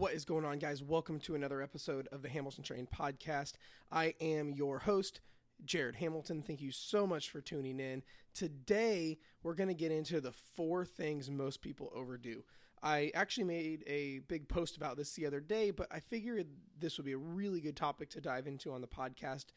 What 0.00 0.14
is 0.14 0.24
going 0.24 0.46
on, 0.46 0.58
guys? 0.58 0.82
Welcome 0.82 1.20
to 1.20 1.34
another 1.34 1.60
episode 1.60 2.08
of 2.10 2.22
the 2.22 2.28
Hamilton 2.30 2.64
Train 2.64 2.88
podcast. 2.90 3.56
I 3.92 4.14
am 4.18 4.54
your 4.54 4.78
host, 4.78 5.20
Jared 5.66 5.96
Hamilton. 5.96 6.40
Thank 6.40 6.62
you 6.62 6.70
so 6.70 7.06
much 7.06 7.28
for 7.28 7.42
tuning 7.42 7.78
in. 7.78 8.02
Today, 8.32 9.18
we're 9.42 9.52
going 9.52 9.68
to 9.68 9.74
get 9.74 9.92
into 9.92 10.22
the 10.22 10.32
four 10.32 10.86
things 10.86 11.30
most 11.30 11.60
people 11.60 11.92
overdo. 11.94 12.44
I 12.82 13.12
actually 13.14 13.44
made 13.44 13.84
a 13.86 14.20
big 14.20 14.48
post 14.48 14.78
about 14.78 14.96
this 14.96 15.12
the 15.12 15.26
other 15.26 15.38
day, 15.38 15.70
but 15.70 15.88
I 15.92 16.00
figured 16.00 16.46
this 16.78 16.96
would 16.96 17.04
be 17.04 17.12
a 17.12 17.18
really 17.18 17.60
good 17.60 17.76
topic 17.76 18.08
to 18.12 18.22
dive 18.22 18.46
into 18.46 18.72
on 18.72 18.80
the 18.80 18.86
podcast 18.86 19.48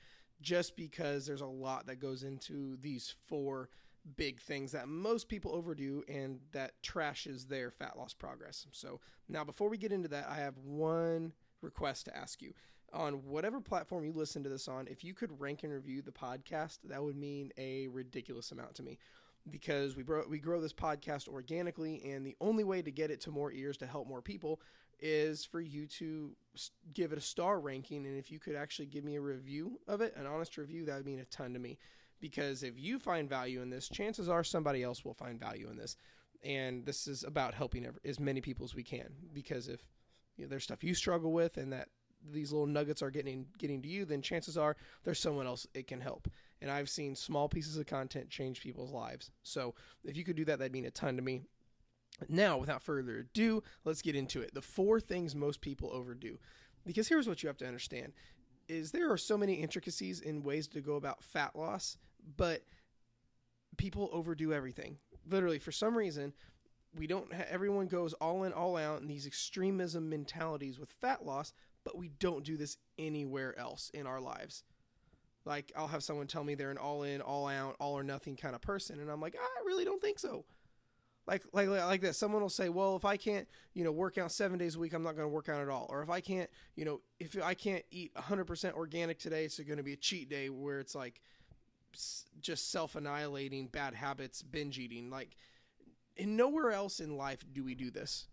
just 0.42 0.76
because 0.76 1.26
there's 1.26 1.40
a 1.40 1.46
lot 1.46 1.88
that 1.88 2.02
goes 2.02 2.24
into 2.24 2.76
these 2.82 3.16
four 3.28 3.70
big 4.16 4.40
things 4.42 4.72
that 4.72 4.88
most 4.88 5.30
people 5.30 5.54
overdo 5.54 6.04
and 6.08 6.40
that 6.52 6.74
trashes 6.84 7.48
their 7.48 7.72
fat 7.72 7.98
loss 7.98 8.14
progress. 8.14 8.66
So, 8.72 9.00
now 9.30 9.44
before 9.44 9.70
we 9.70 9.78
get 9.78 9.92
into 9.92 10.10
that, 10.10 10.28
I 10.30 10.36
have 10.36 10.58
one 10.58 11.34
request 11.62 12.06
to 12.06 12.18
ask 12.18 12.42
you. 12.42 12.54
On 12.92 13.26
whatever 13.26 13.60
platform 13.60 14.06
you 14.06 14.12
listen 14.14 14.44
to 14.44 14.50
this 14.50 14.68
on, 14.68 14.88
if 14.88 15.04
you 15.04 15.16
could 15.16 15.40
rank 15.40 15.64
and 15.64 15.74
review 15.74 16.04
the 16.04 16.12
podcast, 16.12 16.78
that 16.84 17.02
would 17.02 17.16
mean 17.16 17.52
a 17.58 17.88
ridiculous 17.88 18.52
amount 18.52 18.76
to 18.76 18.84
me 18.84 19.00
because 19.50 19.96
we 19.96 20.04
grow, 20.04 20.24
we 20.30 20.40
grow 20.40 20.62
this 20.62 20.74
podcast 20.74 21.28
organically 21.28 22.02
and 22.06 22.26
the 22.26 22.36
only 22.40 22.64
way 22.64 22.82
to 22.82 22.92
get 22.92 23.12
it 23.12 23.20
to 23.22 23.32
more 23.32 23.52
ears 23.52 23.78
to 23.78 23.88
help 23.88 24.08
more 24.08 24.22
people 24.22 24.62
is 25.00 25.44
for 25.44 25.60
you 25.60 25.86
to 25.86 26.32
give 26.94 27.12
it 27.12 27.18
a 27.18 27.22
star 27.22 27.60
ranking 27.60 28.06
and 28.06 28.18
if 28.18 28.32
you 28.32 28.40
could 28.40 28.56
actually 28.56 28.86
give 28.86 29.04
me 29.04 29.16
a 29.16 29.22
review 29.22 29.80
of 29.88 30.00
it 30.02 30.16
an 30.16 30.26
honest 30.26 30.58
review 30.58 30.86
that 30.86 30.96
would 30.96 31.06
mean 31.06 31.20
a 31.20 31.26
ton 31.26 31.52
to 31.54 31.60
me 31.60 31.78
because 32.24 32.64
if 32.64 32.80
you 32.80 33.00
find 33.00 33.28
value 33.28 33.62
in 33.62 33.70
this 33.70 33.90
chances 33.90 34.30
are 34.30 34.46
somebody 34.46 34.82
else 34.82 35.04
will 35.04 35.14
find 35.14 35.38
value 35.38 35.68
in 35.70 35.76
this. 35.76 35.98
And 36.42 36.86
this 36.86 37.06
is 37.06 37.26
about 37.26 37.54
helping 37.54 37.86
as 38.06 38.18
many 38.18 38.40
people 38.40 38.64
as 38.64 38.74
we 38.74 38.82
can 38.82 39.10
because 39.34 39.68
if 39.68 39.82
you 40.38 40.46
know, 40.46 40.50
there's 40.50 40.64
stuff 40.64 40.86
you 40.86 40.94
struggle 40.94 41.34
with 41.34 41.58
and 41.58 41.74
that 41.74 41.90
these 42.32 42.54
little 42.54 42.66
nuggets 42.66 43.02
are 43.02 43.12
getting 43.12 43.48
getting 43.58 43.82
to 43.82 43.90
you 43.90 44.06
then 44.06 44.22
chances 44.22 44.58
are 44.58 44.78
there's 45.04 45.20
someone 45.20 45.46
else 45.46 45.68
it 45.74 45.86
can 45.86 46.00
help. 46.00 46.30
And 46.62 46.72
i've 46.72 46.88
seen 46.88 47.14
small 47.14 47.50
pieces 47.50 47.76
of 47.76 47.88
content 47.88 48.30
change 48.30 48.62
people's 48.62 48.94
lives. 48.94 49.30
So 49.44 49.76
if 50.06 50.16
you 50.16 50.24
could 50.24 50.38
do 50.38 50.46
that 50.46 50.60
that'd 50.60 50.72
mean 50.72 50.86
a 50.86 50.92
ton 50.92 51.18
to 51.18 51.22
me. 51.22 51.42
Now, 52.30 52.58
without 52.58 52.84
further 52.84 53.18
ado, 53.18 53.64
let's 53.84 54.02
get 54.02 54.16
into 54.16 54.40
it. 54.40 54.54
The 54.54 54.62
four 54.62 55.02
things 55.02 55.36
most 55.36 55.60
people 55.60 55.90
overdo. 55.92 56.40
Because 56.86 57.10
here's 57.10 57.28
what 57.28 57.44
you 57.44 57.48
have 57.48 57.58
to 57.58 57.68
understand. 57.68 58.14
Is 58.70 58.92
there 58.92 59.12
are 59.12 59.18
so 59.18 59.38
many 59.38 59.56
intricacies 59.56 60.22
in 60.22 60.44
ways 60.44 60.68
to 60.70 60.80
go 60.80 60.96
about 60.96 61.24
fat 61.24 61.54
loss, 61.56 61.98
but 62.38 62.64
people 63.78 64.10
overdo 64.12 64.54
everything. 64.54 64.98
Literally, 65.30 65.60
for 65.60 65.72
some 65.72 65.96
reason, 65.96 66.34
we 66.96 67.08
don't 67.08 67.34
ha- 67.34 67.46
everyone 67.50 67.88
goes 67.88 68.14
all 68.14 68.44
in 68.44 68.54
all 68.54 68.78
out 68.78 69.02
in 69.02 69.08
these 69.08 69.26
extremism 69.26 70.10
mentalities 70.10 70.80
with 70.80 70.92
fat 70.92 71.26
loss, 71.26 71.54
but 71.84 71.98
we 71.98 72.10
don't 72.20 72.44
do 72.44 72.58
this 72.58 72.78
anywhere 72.98 73.58
else 73.58 73.90
in 73.94 74.06
our 74.06 74.22
lives. 74.22 74.64
Like 75.46 75.72
I'll 75.76 75.88
have 75.88 76.04
someone 76.04 76.28
tell 76.28 76.44
me 76.44 76.56
they're 76.56 76.72
an 76.72 76.78
all 76.78 77.04
in, 77.04 77.22
all 77.22 77.48
out, 77.48 77.76
all 77.80 77.98
or 77.98 78.04
nothing 78.04 78.36
kind 78.36 78.56
of 78.56 78.62
person 78.62 79.00
and 79.00 79.10
I'm 79.10 79.20
like, 79.20 79.36
"I 79.36 79.66
really 79.66 79.86
don't 79.86 80.02
think 80.02 80.20
so." 80.20 80.46
like 81.28 81.44
like 81.54 81.68
like 81.68 82.02
that. 82.02 82.16
someone 82.16 82.42
will 82.42 82.50
say 82.50 82.70
well 82.70 82.96
if 82.96 83.06
i 83.06 83.16
can't 83.16 83.48
you 83.74 83.84
know 83.84 83.92
work 83.92 84.18
out 84.18 84.32
seven 84.32 84.58
days 84.58 84.76
a 84.76 84.80
week 84.80 84.94
i'm 84.94 85.04
not 85.04 85.16
going 85.16 85.28
to 85.28 85.34
work 85.34 85.50
out 85.50 85.62
at 85.62 85.70
all 85.70 85.88
or 85.90 86.02
if 86.02 86.10
i 86.10 86.20
can't 86.20 86.50
you 86.76 86.86
know 86.86 87.02
if 87.20 87.42
i 87.42 87.54
can't 87.54 87.84
eat 87.92 88.14
100% 88.16 88.74
organic 88.74 89.20
today 89.20 89.46
it's 89.46 89.60
going 89.60 89.78
to 89.78 89.84
be 89.84 89.94
a 89.94 89.98
cheat 89.98 90.30
day 90.30 90.50
where 90.50 90.80
it's 90.80 90.96
like 90.96 91.22
just 92.40 92.72
self-annihilating 92.72 93.68
bad 93.68 93.94
habits 93.94 94.42
binge 94.42 94.80
eating 94.80 95.10
like 95.10 95.36
and 96.18 96.38
nowhere 96.38 96.72
else 96.72 97.00
in 97.00 97.18
life 97.18 97.44
do 97.54 97.64
we 97.64 97.76
do 97.76 97.90
this 97.90 98.28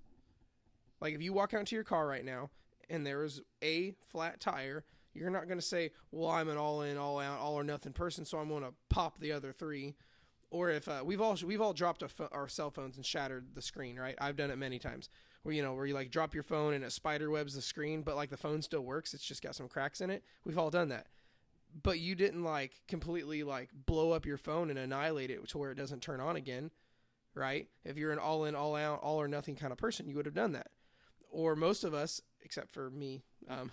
like 1.00 1.14
if 1.14 1.22
you 1.22 1.33
walk 1.33 1.55
out 1.55 1.66
to 1.66 1.75
your 1.75 1.84
car 1.84 2.06
right 2.06 2.25
now 2.25 2.50
and 2.88 3.06
there 3.06 3.25
is 3.25 3.41
a 3.62 3.94
flat 4.11 4.41
tire 4.41 4.84
you're 5.14 5.31
not 5.31 5.47
going 5.47 5.58
to 5.58 5.66
say 5.66 5.91
well 6.11 6.31
i'm 6.31 6.48
an 6.48 6.56
all 6.56 6.83
in 6.83 6.97
all 6.97 7.19
out 7.19 7.38
all 7.38 7.55
or 7.55 7.64
nothing 7.64 7.92
person 7.92 8.25
so 8.25 8.38
i'm 8.38 8.48
going 8.48 8.62
to 8.62 8.72
pop 8.88 9.19
the 9.20 9.33
other 9.33 9.53
three 9.53 9.94
or 10.50 10.71
if 10.71 10.88
uh, 10.88 11.03
we've 11.04 11.21
all 11.21 11.37
we've 11.44 11.60
all 11.60 11.72
dropped 11.72 12.03
fo- 12.10 12.28
our 12.32 12.48
cell 12.48 12.71
phones 12.71 12.97
and 12.97 13.06
shattered 13.06 13.54
the 13.54 13.62
screen, 13.62 13.97
right? 13.98 14.16
I've 14.21 14.37
done 14.37 14.50
it 14.50 14.59
many 14.59 14.78
times. 14.78 15.09
Where 15.42 15.54
you 15.54 15.62
know 15.62 15.72
where 15.75 15.87
you 15.87 15.94
like 15.94 16.10
drop 16.10 16.34
your 16.34 16.42
phone 16.42 16.75
and 16.75 16.84
it 16.84 16.92
spider 16.92 17.31
webs 17.31 17.54
the 17.54 17.62
screen, 17.62 18.03
but 18.03 18.16
like 18.16 18.31
the 18.31 18.37
phone 18.37 18.60
still 18.60 18.82
works. 18.82 19.15
It's 19.15 19.25
just 19.25 19.42
got 19.42 19.54
some 19.54 19.69
cracks 19.69 20.00
in 20.00 20.10
it. 20.10 20.22
We've 20.44 20.59
all 20.59 20.71
done 20.71 20.88
that. 20.88 21.06
But 21.82 22.00
you 22.00 22.14
didn't 22.14 22.42
like 22.42 22.81
completely 22.88 23.42
like 23.42 23.70
blow 23.86 24.12
up 24.12 24.26
your 24.26 24.36
phone 24.36 24.70
and 24.70 24.78
annihilate 24.78 25.31
it 25.31 25.48
to 25.48 25.58
where 25.58 25.70
it 25.70 25.76
doesn't 25.76 26.00
turn 26.03 26.20
on 26.20 26.36
again, 26.36 26.70
right? 27.34 27.69
If 27.84 27.97
you're 27.97 28.12
an 28.12 28.19
all 28.19 28.44
in, 28.44 28.54
all 28.54 28.75
out, 28.76 29.00
all 29.03 29.20
or 29.20 29.28
nothing 29.28 29.56
kind 29.56 29.72
of 29.72 29.78
person, 29.78 30.09
you 30.09 30.16
would 30.16 30.26
have 30.26 30.34
done 30.34 30.53
that. 30.53 30.69
Or 31.30 31.54
most 31.54 31.84
of 31.84 31.94
us, 31.94 32.20
except 32.42 32.72
for 32.72 32.91
me, 32.91 33.22
um, 33.48 33.70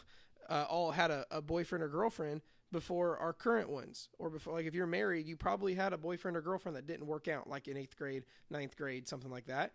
uh, 0.50 0.66
all 0.70 0.92
had 0.92 1.12
a, 1.12 1.26
a 1.32 1.42
boyfriend 1.42 1.84
or 1.84 1.90
girlfriend 1.90 2.42
before 2.72 3.18
our 3.18 3.34
current 3.34 3.70
ones 3.70 4.10
or 4.20 4.30
before 4.30 4.54
like 4.54 4.66
if 4.66 4.74
you're 4.74 4.86
married 4.86 5.26
you 5.26 5.38
probably 5.38 5.74
had 5.74 5.94
a 5.94 5.98
boyfriend 5.98 6.36
or 6.36 6.42
girlfriend 6.42 6.76
that 6.76 6.86
didn't 6.86 7.08
work 7.08 7.28
out 7.28 7.50
like 7.50 7.68
in 7.68 7.78
eighth 7.78 7.98
grade 7.98 8.26
ninth 8.50 8.76
grade 8.76 9.08
something 9.08 9.32
like 9.32 9.46
that 9.46 9.72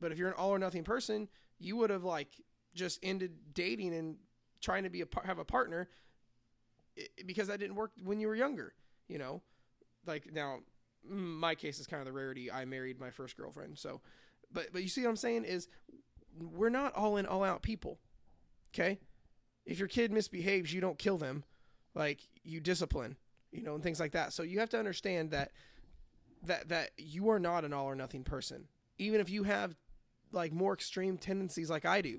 but 0.00 0.12
if 0.12 0.18
you're 0.18 0.28
an 0.28 0.34
all 0.34 0.50
or 0.50 0.58
nothing 0.58 0.84
person 0.84 1.28
you 1.58 1.76
would 1.76 1.90
have 1.90 2.04
like 2.04 2.28
just 2.74 3.00
ended 3.02 3.32
dating 3.54 3.92
and 3.92 4.16
trying 4.60 4.84
to 4.84 4.90
be 4.90 5.02
a 5.02 5.06
have 5.24 5.38
a 5.38 5.44
partner 5.44 5.88
because 7.26 7.48
that 7.48 7.60
didn't 7.60 7.76
work 7.76 7.92
when 8.02 8.20
you 8.20 8.28
were 8.28 8.34
younger 8.34 8.74
you 9.08 9.18
know 9.18 9.40
like 10.06 10.32
now 10.32 10.58
my 11.08 11.54
case 11.54 11.78
is 11.78 11.86
kind 11.86 12.00
of 12.00 12.06
the 12.06 12.12
rarity 12.12 12.50
i 12.50 12.64
married 12.64 12.98
my 13.00 13.10
first 13.10 13.36
girlfriend 13.36 13.78
so 13.78 14.00
but 14.52 14.66
but 14.72 14.82
you 14.82 14.88
see 14.88 15.02
what 15.02 15.10
i'm 15.10 15.16
saying 15.16 15.44
is 15.44 15.68
we're 16.38 16.68
not 16.68 16.94
all 16.94 17.16
in 17.16 17.26
all 17.26 17.44
out 17.44 17.62
people 17.62 17.98
okay 18.74 18.98
if 19.64 19.78
your 19.78 19.88
kid 19.88 20.12
misbehaves 20.12 20.72
you 20.72 20.80
don't 20.80 20.98
kill 20.98 21.18
them 21.18 21.44
like 21.94 22.20
you 22.44 22.60
discipline, 22.60 23.16
you 23.52 23.62
know, 23.62 23.74
and 23.74 23.82
things 23.82 24.00
like 24.00 24.12
that. 24.12 24.32
So 24.32 24.42
you 24.42 24.60
have 24.60 24.70
to 24.70 24.78
understand 24.78 25.32
that 25.32 25.50
that 26.44 26.68
that 26.68 26.90
you 26.96 27.28
are 27.30 27.40
not 27.40 27.64
an 27.64 27.72
all 27.72 27.86
or 27.86 27.94
nothing 27.94 28.24
person. 28.24 28.68
Even 28.98 29.20
if 29.20 29.28
you 29.28 29.42
have 29.42 29.76
like 30.32 30.52
more 30.52 30.72
extreme 30.72 31.18
tendencies 31.18 31.68
like 31.68 31.84
I 31.84 32.00
do. 32.00 32.18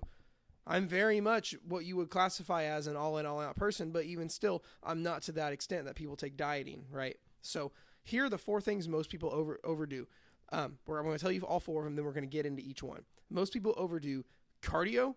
I'm 0.69 0.88
very 0.88 1.19
much 1.19 1.56
what 1.68 1.84
you 1.84 1.96
would 1.97 2.12
classify 2.12 2.63
as 2.66 2.85
an 2.85 2.96
all 2.96 3.18
in 3.18 3.25
all 3.25 3.41
out 3.41 3.56
person, 3.56 3.90
but 3.90 4.06
even 4.06 4.30
still 4.30 4.63
I'm 4.84 5.02
not 5.02 5.24
to 5.24 5.31
that 5.34 5.52
extent 5.52 5.85
that 5.85 5.96
people 5.96 6.16
take 6.16 6.38
dieting, 6.38 6.85
right? 6.91 7.18
So 7.41 7.72
here 8.03 8.25
are 8.25 8.30
the 8.30 8.38
four 8.38 8.62
things 8.62 8.88
most 8.88 9.09
people 9.09 9.31
over 9.34 9.59
overdo. 9.63 10.07
Um, 10.52 10.78
where 10.85 10.97
I'm 11.00 11.06
going 11.06 11.18
to 11.18 11.22
tell 11.22 11.31
you 11.31 11.41
all 11.41 11.59
four 11.59 11.81
of 11.81 11.85
them, 11.85 11.96
then 11.96 12.06
we're 12.06 12.12
going 12.12 12.24
to 12.24 12.28
get 12.28 12.46
into 12.46 12.63
each 12.63 12.81
one. 12.81 13.02
Most 13.30 13.53
people 13.53 13.74
overdo 13.78 14.24
cardio, 14.63 15.16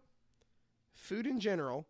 food 0.94 1.26
in 1.26 1.40
general, 1.40 1.86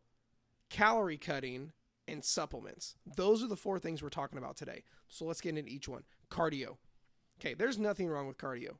calorie 0.68 1.18
cutting, 1.18 1.72
and 2.06 2.24
supplements. 2.24 2.94
Those 3.16 3.42
are 3.42 3.48
the 3.48 3.56
four 3.56 3.78
things 3.78 4.02
we're 4.02 4.10
talking 4.10 4.38
about 4.38 4.56
today. 4.56 4.84
So 5.08 5.24
let's 5.24 5.40
get 5.40 5.56
into 5.56 5.70
each 5.70 5.88
one. 5.88 6.02
Cardio. 6.30 6.76
Okay, 7.40 7.54
there's 7.54 7.78
nothing 7.78 8.08
wrong 8.08 8.28
with 8.28 8.38
cardio. 8.38 8.76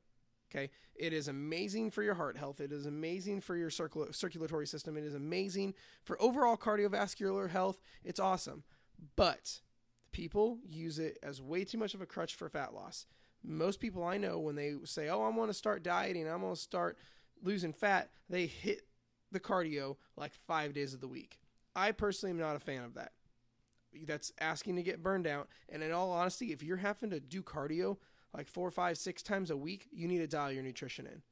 Okay, 0.55 0.71
it 0.95 1.15
is 1.15 1.29
amazing 1.29 1.91
for 1.91 2.03
your 2.03 2.15
heart 2.15 2.37
health. 2.37 2.61
It 2.61 2.73
is 2.73 2.85
amazing 2.85 3.41
for 3.41 3.57
your 3.57 3.71
circul- 3.71 4.15
circulatory 4.15 4.67
system. 4.67 4.99
It 4.99 5.05
is 5.05 5.15
amazing 5.15 5.75
for 6.05 6.21
overall 6.21 6.59
cardiovascular 6.59 7.49
health. 7.49 7.81
It's 8.05 8.21
awesome. 8.21 8.63
But 9.17 9.61
people 10.13 10.59
use 10.69 10.99
it 10.99 11.19
as 11.23 11.41
way 11.41 11.65
too 11.65 11.79
much 11.79 11.95
of 11.95 12.03
a 12.03 12.07
crutch 12.07 12.35
for 12.35 12.51
fat 12.51 12.75
loss. 12.75 13.07
Most 13.43 13.81
people 13.81 14.05
I 14.05 14.19
know, 14.19 14.39
when 14.39 14.55
they 14.55 14.75
say, 14.85 15.09
Oh, 15.09 15.23
I 15.23 15.29
want 15.31 15.49
to 15.51 15.55
start 15.55 15.83
dieting, 15.83 16.29
I'm 16.29 16.43
going 16.43 16.55
to 16.55 16.61
start 16.61 16.99
losing 17.43 17.73
fat, 17.73 18.11
they 18.29 18.47
hit 18.47 18.83
the 19.33 19.41
cardio 19.41 19.97
like 20.17 20.33
five 20.47 20.75
days 20.75 20.93
of 20.93 21.01
the 21.01 21.09
week. 21.09 21.39
I 21.75 21.93
personally 21.93 22.31
am 22.31 22.39
not 22.39 22.57
a 22.57 22.61
fan 22.61 22.85
of 22.85 22.95
that. 22.95 23.13
That's 24.05 24.33
asking 24.39 24.77
to 24.77 24.83
get 24.83 25.03
burned 25.03 25.27
out. 25.27 25.49
And 25.71 25.83
in 25.83 25.93
all 25.93 26.13
honesty, 26.13 26.53
if 26.53 26.63
you're 26.63 26.77
having 26.77 27.11
to 27.11 27.21
do 27.21 27.43
cardio 27.43 27.97
like 28.35 28.47
four, 28.47 28.71
five, 28.71 28.99
six 28.99 29.23
times 29.23 29.51
a 29.51 29.57
week, 29.57 29.89
you 29.93 30.09
need 30.09 30.19
to 30.19 30.27
dial 30.27 30.53
your 30.53 30.63
nutrition 30.63 31.07
in. 31.07 31.23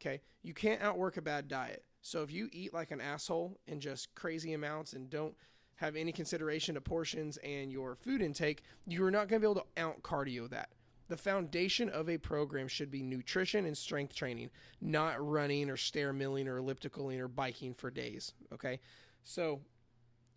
Okay. 0.00 0.20
You 0.42 0.54
can't 0.54 0.82
outwork 0.82 1.16
a 1.16 1.22
bad 1.22 1.48
diet. 1.48 1.84
So 2.02 2.22
if 2.22 2.30
you 2.30 2.48
eat 2.52 2.72
like 2.74 2.90
an 2.90 3.00
asshole 3.00 3.58
in 3.66 3.80
just 3.80 4.14
crazy 4.14 4.52
amounts 4.52 4.92
and 4.92 5.10
don't 5.10 5.34
have 5.76 5.96
any 5.96 6.12
consideration 6.12 6.74
to 6.74 6.80
portions 6.80 7.36
and 7.38 7.72
your 7.72 7.96
food 7.96 8.22
intake, 8.22 8.62
you're 8.86 9.10
not 9.10 9.28
going 9.28 9.40
to 9.40 9.46
be 9.46 9.50
able 9.50 9.62
to 9.62 9.82
out 9.82 10.02
cardio 10.02 10.48
that. 10.50 10.70
The 11.08 11.16
foundation 11.16 11.88
of 11.88 12.08
a 12.08 12.18
program 12.18 12.66
should 12.68 12.90
be 12.90 13.02
nutrition 13.02 13.64
and 13.64 13.76
strength 13.76 14.14
training, 14.14 14.50
not 14.80 15.24
running 15.24 15.70
or 15.70 15.76
stair 15.76 16.12
milling 16.12 16.48
or 16.48 16.60
ellipticaling 16.60 17.20
or 17.20 17.28
biking 17.28 17.74
for 17.74 17.90
days. 17.90 18.32
Okay. 18.52 18.80
So 19.22 19.60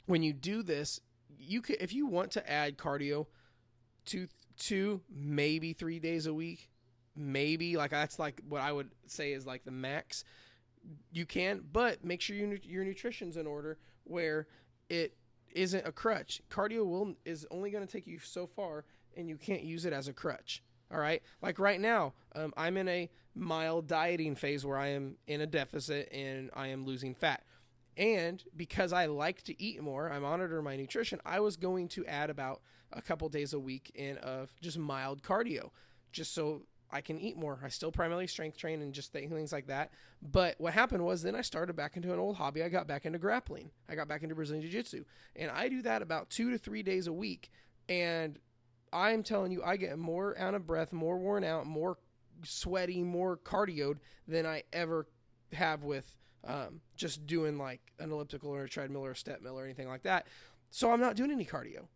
when 0.05 0.21
you 0.21 0.33
do 0.33 0.61
this, 0.61 1.01
you 1.37 1.61
can 1.61 1.77
if 1.79 1.93
you 1.93 2.05
want 2.05 2.31
to 2.31 2.49
add 2.49 2.77
cardio 2.77 3.27
to 4.05 4.27
two 4.59 5.01
maybe 5.09 5.73
three 5.73 5.99
days 5.99 6.27
a 6.27 6.33
week, 6.33 6.69
maybe 7.15 7.77
like 7.77 7.91
that's 7.91 8.19
like 8.19 8.41
what 8.47 8.61
I 8.61 8.71
would 8.71 8.91
say 9.07 9.33
is 9.33 9.47
like 9.47 9.63
the 9.63 9.71
max. 9.71 10.23
You 11.11 11.25
can, 11.25 11.63
but 11.71 12.05
make 12.05 12.21
sure 12.21 12.35
you, 12.35 12.59
your 12.63 12.85
nutrition's 12.85 13.35
in 13.35 13.47
order 13.47 13.77
where 14.03 14.47
it 14.89 15.17
isn't 15.51 15.87
a 15.87 15.91
crutch. 15.91 16.41
Cardio 16.49 16.85
will 16.85 17.15
is 17.25 17.45
only 17.51 17.71
going 17.71 17.85
to 17.85 17.91
take 17.91 18.07
you 18.07 18.19
so 18.19 18.47
far, 18.47 18.85
and 19.17 19.27
you 19.27 19.35
can't 19.35 19.63
use 19.63 19.85
it 19.85 19.93
as 19.93 20.07
a 20.07 20.13
crutch. 20.13 20.63
All 20.91 20.99
right, 20.99 21.21
like 21.41 21.59
right 21.59 21.79
now, 21.79 22.13
um, 22.35 22.53
I'm 22.57 22.77
in 22.77 22.87
a 22.87 23.09
mild 23.35 23.87
dieting 23.87 24.35
phase 24.35 24.65
where 24.65 24.77
I 24.77 24.87
am 24.89 25.15
in 25.27 25.41
a 25.41 25.47
deficit 25.47 26.09
and 26.11 26.49
I 26.53 26.67
am 26.67 26.85
losing 26.85 27.13
fat 27.13 27.43
And 27.99 28.41
because 28.55 28.93
I 28.93 29.07
like 29.07 29.43
to 29.43 29.61
eat 29.61 29.83
more, 29.83 30.09
I 30.09 30.19
monitor 30.19 30.61
my 30.61 30.77
nutrition. 30.77 31.19
I 31.25 31.41
was 31.41 31.57
going 31.57 31.89
to 31.89 32.05
add 32.05 32.29
about 32.29 32.61
a 32.93 33.01
couple 33.01 33.27
days 33.27 33.51
a 33.51 33.59
week 33.59 33.91
in 33.93 34.17
of 34.19 34.49
just 34.61 34.77
mild 34.77 35.21
cardio, 35.21 35.71
just 36.13 36.33
so 36.33 36.61
I 36.89 37.01
can 37.01 37.19
eat 37.19 37.35
more. 37.35 37.59
I 37.61 37.67
still 37.67 37.91
primarily 37.91 38.25
strength 38.25 38.57
train 38.57 38.81
and 38.81 38.93
just 38.93 39.11
things 39.11 39.51
like 39.51 39.67
that. 39.67 39.91
But 40.21 40.55
what 40.59 40.73
happened 40.73 41.03
was 41.03 41.21
then 41.21 41.35
I 41.35 41.41
started 41.41 41.75
back 41.75 41.97
into 41.97 42.13
an 42.13 42.19
old 42.19 42.37
hobby. 42.37 42.63
I 42.63 42.69
got 42.69 42.87
back 42.87 43.05
into 43.05 43.19
grappling. 43.19 43.69
I 43.89 43.95
got 43.95 44.07
back 44.07 44.23
into 44.23 44.33
Brazilian 44.33 44.61
Jiu 44.61 44.71
Jitsu. 44.71 45.03
And 45.35 45.51
I 45.51 45.67
do 45.67 45.81
that 45.81 46.01
about 46.01 46.29
two 46.29 46.51
to 46.51 46.57
three 46.57 46.83
days 46.83 47.07
a 47.07 47.13
week. 47.13 47.51
And 47.89 48.39
I'm 48.93 49.23
telling 49.23 49.51
you, 49.51 49.61
I 49.61 49.75
get 49.75 49.99
more 49.99 50.39
out 50.39 50.55
of 50.55 50.65
breath, 50.65 50.93
more 50.93 51.19
worn 51.19 51.43
out, 51.43 51.67
more 51.67 51.97
sweaty, 52.43 53.03
more 53.03 53.35
cardioed 53.35 53.97
than 54.25 54.45
I 54.45 54.63
ever 54.71 55.05
have 55.51 55.83
with 55.83 56.15
um, 56.45 56.81
just 56.95 57.25
doing 57.27 57.57
like 57.57 57.81
an 57.99 58.11
elliptical 58.11 58.53
or 58.53 58.63
a 58.63 58.69
treadmill 58.69 59.05
or 59.05 59.11
a 59.11 59.15
step 59.15 59.41
mill 59.41 59.59
or 59.59 59.65
anything 59.65 59.87
like 59.87 60.03
that. 60.03 60.27
So 60.71 60.91
I'm 60.91 60.99
not 60.99 61.15
doing 61.15 61.31
any 61.31 61.45
cardio. 61.45 61.87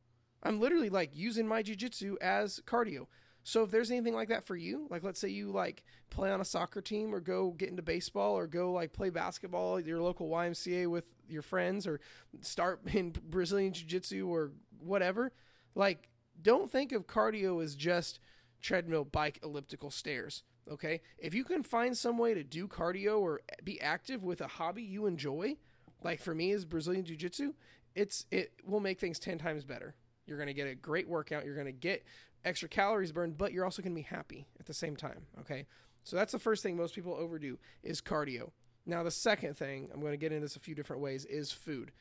I'm 0.42 0.60
literally 0.60 0.90
like 0.90 1.12
using 1.14 1.48
my 1.48 1.64
jujitsu 1.64 2.16
as 2.22 2.62
cardio. 2.66 3.08
So 3.44 3.64
if 3.64 3.72
there's 3.72 3.92
anything 3.92 4.14
like 4.14 4.30
that 4.30 4.46
for 4.46 4.56
you, 4.56 4.88
like 4.90 5.04
let's 5.04 5.20
say 5.20 5.28
you 5.30 5.52
like 5.52 5.84
play 6.10 6.32
on 6.32 6.42
a 6.42 6.46
soccer 6.46 6.82
team 6.82 7.14
or 7.14 7.20
go 7.20 7.52
get 7.52 7.70
into 7.70 7.82
baseball 7.82 8.38
or 8.38 8.48
go 8.48 8.72
like 8.72 8.94
play 8.94 9.10
basketball 9.10 9.80
your 9.80 10.02
local 10.02 10.30
YMCA 10.30 10.88
with 10.88 11.08
your 11.28 11.42
friends 11.42 11.86
or 11.86 12.00
start 12.42 12.82
in 12.94 13.12
Brazilian 13.12 13.74
jiu-jitsu 13.74 14.28
or 14.28 14.52
whatever, 14.80 15.34
like 15.76 16.10
don't 16.42 16.72
think 16.72 16.92
of 16.92 17.08
cardio 17.08 17.64
as 17.64 17.76
just 17.76 18.20
treadmill, 18.62 19.04
bike, 19.04 19.40
elliptical, 19.44 19.92
stairs. 19.92 20.44
Okay? 20.72 21.02
If 21.18 21.34
you 21.34 21.44
can 21.44 21.64
find 21.64 21.98
some 21.98 22.18
way 22.18 22.34
to 22.34 22.44
do 22.44 22.68
cardio 22.68 23.20
or 23.20 23.42
be 23.64 23.82
active 23.82 24.24
with 24.24 24.42
a 24.42 24.48
hobby 24.48 24.84
you 24.84 25.06
enjoy, 25.06 25.58
like 26.04 26.22
for 26.22 26.34
me 26.34 26.52
is 26.52 26.66
Brazilian 26.66 27.06
jiu-jitsu, 27.06 27.54
it's 27.96 28.26
it 28.32 28.54
will 28.66 28.80
make 28.80 29.00
things 29.00 29.20
10 29.20 29.38
times 29.38 29.66
better. 29.66 29.96
You're 30.26 30.38
to 30.48 30.54
get 30.54 30.68
a 30.68 30.76
great 30.76 31.08
workout, 31.08 31.46
you're 31.46 31.56
to 31.66 31.72
get 31.72 32.04
extra 32.46 32.68
calories 32.68 33.12
burned, 33.12 33.38
but 33.38 33.54
you're 33.54 33.66
also 33.66 33.82
to 33.94 34.02
be 34.02 34.08
happy 34.08 34.48
at 34.60 34.66
the 34.66 34.74
same 34.74 34.96
time, 34.96 35.26
okay? 35.42 35.66
So 36.04 36.16
that's 36.16 36.32
the 36.32 36.40
first 36.40 36.64
thing 36.64 36.76
most 36.76 36.96
people 36.96 37.14
overdo 37.14 37.58
is 37.84 38.02
cardio. 38.02 38.52
Now 38.86 39.04
the 39.04 39.12
second 39.12 39.58
thing, 39.58 39.90
I'm 39.94 40.02
to 40.12 40.18
get 40.18 40.32
into 40.32 40.46
this 40.46 40.56
a 40.56 40.60
few 40.60 40.76
different 40.76 41.02
ways 41.02 41.26
is 41.26 41.52
food. 41.52 41.92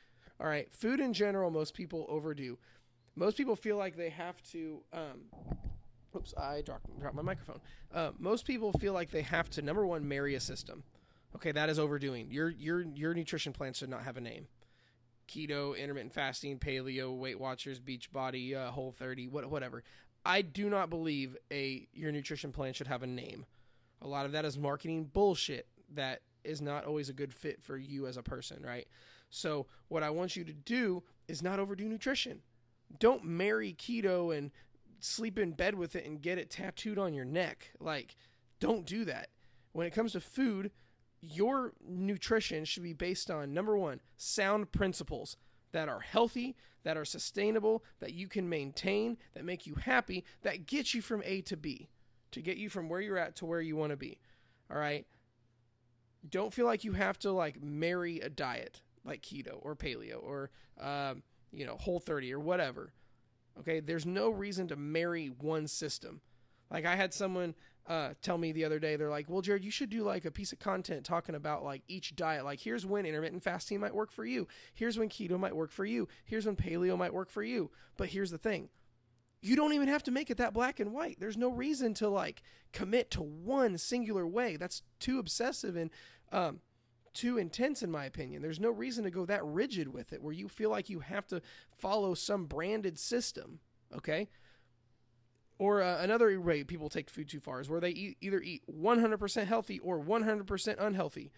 All 0.40 0.46
right, 0.46 0.72
food 0.72 0.98
in 0.98 1.12
general 1.12 1.50
most 1.50 1.74
people 1.74 2.06
overdo. 2.08 2.58
Most 3.14 3.36
people 3.36 3.54
feel 3.54 3.76
like 3.76 3.96
they 3.96 4.10
have 4.10 4.42
to 4.52 4.82
um, 4.92 5.20
Oops, 6.14 6.34
I 6.36 6.60
dropped, 6.60 6.98
dropped 7.00 7.16
my 7.16 7.22
microphone. 7.22 7.60
Uh, 7.92 8.10
most 8.18 8.44
people 8.46 8.72
feel 8.72 8.92
like 8.92 9.10
they 9.10 9.22
have 9.22 9.48
to 9.50 9.62
number 9.62 9.86
one 9.86 10.06
marry 10.06 10.34
a 10.34 10.40
system. 10.40 10.82
Okay, 11.34 11.52
that 11.52 11.70
is 11.70 11.78
overdoing. 11.78 12.30
Your 12.30 12.50
your 12.50 12.82
your 12.82 13.14
nutrition 13.14 13.52
plan 13.52 13.72
should 13.72 13.88
not 13.88 14.02
have 14.02 14.16
a 14.16 14.20
name. 14.20 14.46
Keto, 15.28 15.78
intermittent 15.78 16.12
fasting, 16.12 16.58
paleo, 16.58 17.16
Weight 17.16 17.40
Watchers, 17.40 17.80
Beachbody, 17.80 18.54
uh, 18.54 18.70
Whole 18.70 18.92
30, 18.92 19.28
what, 19.28 19.48
whatever. 19.48 19.82
I 20.26 20.42
do 20.42 20.68
not 20.68 20.90
believe 20.90 21.36
a 21.50 21.88
your 21.94 22.12
nutrition 22.12 22.52
plan 22.52 22.74
should 22.74 22.86
have 22.86 23.02
a 23.02 23.06
name. 23.06 23.46
A 24.02 24.06
lot 24.06 24.26
of 24.26 24.32
that 24.32 24.44
is 24.44 24.58
marketing 24.58 25.10
bullshit 25.12 25.66
that 25.94 26.20
is 26.44 26.60
not 26.60 26.84
always 26.84 27.08
a 27.08 27.12
good 27.12 27.32
fit 27.32 27.62
for 27.62 27.76
you 27.76 28.06
as 28.06 28.16
a 28.16 28.22
person, 28.22 28.62
right? 28.62 28.86
So 29.30 29.66
what 29.88 30.02
I 30.02 30.10
want 30.10 30.36
you 30.36 30.44
to 30.44 30.52
do 30.52 31.02
is 31.28 31.42
not 31.42 31.58
overdo 31.58 31.88
nutrition. 31.88 32.42
Don't 32.98 33.24
marry 33.24 33.72
keto 33.72 34.36
and 34.36 34.50
sleep 35.04 35.38
in 35.38 35.52
bed 35.52 35.74
with 35.74 35.96
it 35.96 36.04
and 36.04 36.22
get 36.22 36.38
it 36.38 36.50
tattooed 36.50 36.98
on 36.98 37.14
your 37.14 37.24
neck. 37.24 37.72
Like, 37.80 38.16
don't 38.60 38.86
do 38.86 39.04
that. 39.04 39.28
When 39.72 39.86
it 39.86 39.92
comes 39.92 40.12
to 40.12 40.20
food, 40.20 40.70
your 41.20 41.72
nutrition 41.86 42.64
should 42.64 42.82
be 42.82 42.92
based 42.92 43.30
on 43.30 43.54
number 43.54 43.76
one, 43.76 44.00
sound 44.16 44.72
principles 44.72 45.36
that 45.72 45.88
are 45.88 46.00
healthy, 46.00 46.56
that 46.84 46.96
are 46.96 47.04
sustainable, 47.04 47.84
that 48.00 48.12
you 48.12 48.28
can 48.28 48.48
maintain, 48.48 49.16
that 49.34 49.44
make 49.44 49.66
you 49.66 49.74
happy, 49.74 50.24
that 50.42 50.66
get 50.66 50.94
you 50.94 51.00
from 51.00 51.22
A 51.24 51.40
to 51.42 51.56
B, 51.56 51.88
to 52.32 52.42
get 52.42 52.56
you 52.56 52.68
from 52.68 52.88
where 52.88 53.00
you're 53.00 53.18
at 53.18 53.36
to 53.36 53.46
where 53.46 53.60
you 53.60 53.76
want 53.76 53.90
to 53.90 53.96
be. 53.96 54.18
All 54.70 54.78
right. 54.78 55.06
Don't 56.28 56.52
feel 56.52 56.66
like 56.66 56.84
you 56.84 56.92
have 56.92 57.18
to 57.20 57.32
like 57.32 57.62
marry 57.62 58.20
a 58.20 58.28
diet 58.28 58.80
like 59.04 59.22
keto 59.22 59.58
or 59.60 59.74
paleo 59.74 60.22
or 60.22 60.50
um, 60.80 61.22
you 61.52 61.66
know 61.66 61.76
whole 61.76 62.00
30 62.00 62.32
or 62.32 62.40
whatever 62.40 62.92
Okay, 63.60 63.80
there's 63.80 64.06
no 64.06 64.30
reason 64.30 64.68
to 64.68 64.76
marry 64.76 65.28
one 65.28 65.66
system. 65.66 66.20
Like 66.70 66.86
I 66.86 66.96
had 66.96 67.12
someone 67.12 67.54
uh, 67.86 68.10
tell 68.22 68.38
me 68.38 68.52
the 68.52 68.64
other 68.64 68.78
day, 68.78 68.96
they're 68.96 69.10
like, 69.10 69.28
"Well, 69.28 69.42
Jared, 69.42 69.64
you 69.64 69.70
should 69.70 69.90
do 69.90 70.02
like 70.02 70.24
a 70.24 70.30
piece 70.30 70.52
of 70.52 70.58
content 70.58 71.04
talking 71.04 71.34
about 71.34 71.64
like 71.64 71.82
each 71.88 72.14
diet. 72.16 72.44
Like, 72.44 72.60
here's 72.60 72.86
when 72.86 73.04
intermittent 73.04 73.42
fasting 73.42 73.80
might 73.80 73.94
work 73.94 74.12
for 74.12 74.24
you. 74.24 74.46
Here's 74.74 74.98
when 74.98 75.08
keto 75.08 75.38
might 75.38 75.56
work 75.56 75.72
for 75.72 75.84
you. 75.84 76.08
Here's 76.24 76.46
when 76.46 76.56
paleo 76.56 76.96
might 76.96 77.12
work 77.12 77.30
for 77.30 77.42
you. 77.42 77.70
But 77.96 78.08
here's 78.08 78.30
the 78.30 78.38
thing: 78.38 78.68
you 79.42 79.56
don't 79.56 79.72
even 79.72 79.88
have 79.88 80.04
to 80.04 80.10
make 80.10 80.30
it 80.30 80.36
that 80.38 80.54
black 80.54 80.78
and 80.80 80.92
white. 80.92 81.18
There's 81.18 81.36
no 81.36 81.50
reason 81.50 81.94
to 81.94 82.08
like 82.08 82.42
commit 82.72 83.10
to 83.12 83.22
one 83.22 83.76
singular 83.76 84.26
way. 84.26 84.56
That's 84.56 84.82
too 85.00 85.18
obsessive 85.18 85.76
and 85.76 85.90
um, 86.30 86.60
too 87.14 87.38
intense 87.38 87.82
in 87.82 87.90
my 87.90 88.04
opinion. 88.04 88.42
There's 88.42 88.60
no 88.60 88.70
reason 88.70 89.04
to 89.04 89.10
go 89.10 89.24
that 89.26 89.44
rigid 89.44 89.92
with 89.92 90.12
it 90.12 90.22
where 90.22 90.32
you 90.32 90.48
feel 90.48 90.70
like 90.70 90.90
you 90.90 91.00
have 91.00 91.26
to 91.28 91.42
follow 91.76 92.14
some 92.14 92.46
branded 92.46 92.98
system, 92.98 93.60
okay? 93.94 94.28
Or 95.58 95.82
uh, 95.82 95.98
another 96.02 96.40
way 96.40 96.64
people 96.64 96.88
take 96.88 97.10
food 97.10 97.28
too 97.28 97.40
far 97.40 97.60
is 97.60 97.68
where 97.68 97.80
they 97.80 97.90
eat, 97.90 98.16
either 98.20 98.40
eat 98.40 98.62
100% 98.68 99.46
healthy 99.46 99.78
or 99.78 100.00
100% 100.00 100.76
unhealthy. 100.78 101.30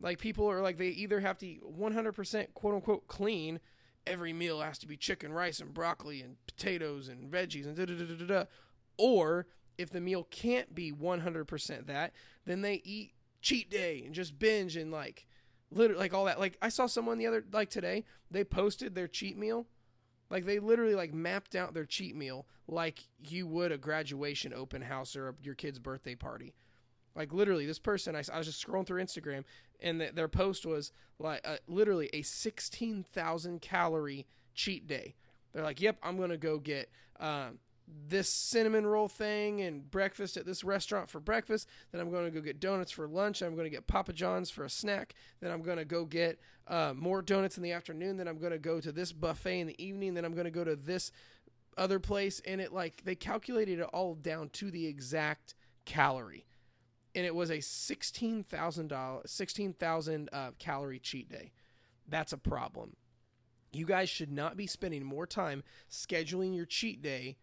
Like 0.00 0.18
people 0.18 0.50
are 0.50 0.60
like 0.60 0.76
they 0.76 0.88
either 0.88 1.20
have 1.20 1.38
to 1.38 1.46
eat 1.46 1.62
100% 1.62 2.54
quote 2.54 2.74
unquote 2.74 3.06
clean, 3.06 3.60
every 4.06 4.32
meal 4.32 4.60
has 4.60 4.78
to 4.78 4.86
be 4.86 4.96
chicken, 4.96 5.32
rice 5.32 5.60
and 5.60 5.72
broccoli 5.72 6.20
and 6.20 6.36
potatoes 6.46 7.08
and 7.08 7.30
veggies 7.30 7.66
and 7.66 7.76
da 7.76 7.86
da 7.86 7.94
da 7.94 8.04
da 8.04 8.26
da. 8.26 8.44
Or 8.98 9.46
if 9.78 9.90
the 9.90 10.00
meal 10.00 10.24
can't 10.30 10.74
be 10.74 10.92
100% 10.92 11.86
that, 11.86 12.12
then 12.44 12.60
they 12.60 12.82
eat 12.84 13.12
cheat 13.44 13.70
day 13.70 14.02
and 14.04 14.14
just 14.14 14.38
binge 14.38 14.74
and 14.74 14.90
like 14.90 15.26
literally 15.70 16.00
like 16.00 16.14
all 16.14 16.24
that. 16.24 16.40
Like 16.40 16.56
I 16.62 16.70
saw 16.70 16.86
someone 16.86 17.18
the 17.18 17.26
other 17.26 17.44
like 17.52 17.68
today, 17.68 18.04
they 18.30 18.42
posted 18.42 18.94
their 18.94 19.06
cheat 19.06 19.36
meal. 19.36 19.66
Like 20.30 20.46
they 20.46 20.58
literally 20.58 20.94
like 20.94 21.12
mapped 21.12 21.54
out 21.54 21.74
their 21.74 21.84
cheat 21.84 22.16
meal 22.16 22.46
like 22.66 23.04
you 23.28 23.46
would 23.46 23.70
a 23.70 23.78
graduation 23.78 24.54
open 24.54 24.80
house 24.80 25.14
or 25.14 25.28
a, 25.28 25.34
your 25.42 25.54
kid's 25.54 25.78
birthday 25.78 26.14
party. 26.14 26.54
Like 27.14 27.32
literally, 27.32 27.66
this 27.66 27.78
person 27.78 28.16
I, 28.16 28.22
I 28.32 28.38
was 28.38 28.46
just 28.46 28.66
scrolling 28.66 28.86
through 28.86 29.02
Instagram 29.04 29.44
and 29.80 30.00
the, 30.00 30.10
their 30.12 30.26
post 30.26 30.64
was 30.64 30.90
like 31.18 31.42
uh, 31.44 31.56
literally 31.68 32.08
a 32.14 32.22
sixteen 32.22 33.04
thousand 33.12 33.60
calorie 33.60 34.26
cheat 34.54 34.86
day. 34.86 35.14
They're 35.52 35.62
like, 35.62 35.82
"Yep, 35.82 35.98
I'm 36.02 36.18
gonna 36.18 36.38
go 36.38 36.58
get 36.58 36.90
um, 37.20 37.58
this 37.86 38.30
cinnamon 38.30 38.86
roll 38.86 39.08
thing 39.08 39.60
and 39.60 39.90
breakfast 39.90 40.36
at 40.36 40.46
this 40.46 40.64
restaurant 40.64 41.10
for 41.10 41.20
breakfast. 41.20 41.68
Then 41.92 42.00
I'm 42.00 42.10
going 42.10 42.24
to 42.24 42.30
go 42.30 42.40
get 42.40 42.60
donuts 42.60 42.90
for 42.90 43.06
lunch. 43.06 43.42
I'm 43.42 43.54
going 43.54 43.66
to 43.66 43.70
get 43.70 43.86
Papa 43.86 44.12
John's 44.12 44.50
for 44.50 44.64
a 44.64 44.70
snack. 44.70 45.14
Then 45.40 45.50
I'm 45.50 45.62
going 45.62 45.76
to 45.76 45.84
go 45.84 46.04
get 46.04 46.40
uh, 46.66 46.94
more 46.96 47.20
donuts 47.20 47.56
in 47.56 47.62
the 47.62 47.72
afternoon. 47.72 48.16
Then 48.16 48.28
I'm 48.28 48.38
going 48.38 48.52
to 48.52 48.58
go 48.58 48.80
to 48.80 48.90
this 48.90 49.12
buffet 49.12 49.60
in 49.60 49.66
the 49.66 49.84
evening. 49.84 50.14
Then 50.14 50.24
I'm 50.24 50.32
going 50.34 50.46
to 50.46 50.50
go 50.50 50.64
to 50.64 50.76
this 50.76 51.12
other 51.76 51.98
place. 51.98 52.40
And 52.46 52.60
it 52.60 52.72
like 52.72 53.04
they 53.04 53.14
calculated 53.14 53.80
it 53.80 53.88
all 53.92 54.14
down 54.14 54.48
to 54.50 54.70
the 54.70 54.86
exact 54.86 55.54
calorie. 55.84 56.46
And 57.14 57.26
it 57.26 57.34
was 57.34 57.50
a 57.50 57.60
sixteen 57.60 58.42
thousand 58.42 58.88
dollar, 58.88 59.22
sixteen 59.26 59.72
thousand 59.72 60.30
uh, 60.32 60.50
calorie 60.58 60.98
cheat 60.98 61.28
day. 61.28 61.52
That's 62.08 62.32
a 62.32 62.38
problem. 62.38 62.96
You 63.72 63.86
guys 63.86 64.08
should 64.08 64.32
not 64.32 64.56
be 64.56 64.66
spending 64.66 65.04
more 65.04 65.26
time 65.26 65.64
scheduling 65.90 66.54
your 66.56 66.64
cheat 66.64 67.02
day 67.02 67.36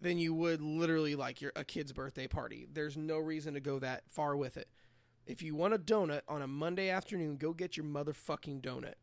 than 0.00 0.18
you 0.18 0.32
would 0.34 0.60
literally 0.60 1.14
like 1.14 1.40
your 1.40 1.52
a 1.56 1.64
kid's 1.64 1.92
birthday 1.92 2.26
party. 2.26 2.66
There's 2.72 2.96
no 2.96 3.18
reason 3.18 3.54
to 3.54 3.60
go 3.60 3.78
that 3.78 4.04
far 4.08 4.36
with 4.36 4.56
it. 4.56 4.68
If 5.26 5.42
you 5.42 5.54
want 5.54 5.74
a 5.74 5.78
donut 5.78 6.22
on 6.28 6.40
a 6.40 6.46
Monday 6.46 6.88
afternoon, 6.88 7.36
go 7.36 7.52
get 7.52 7.76
your 7.76 7.84
motherfucking 7.84 8.62
donut. 8.62 8.94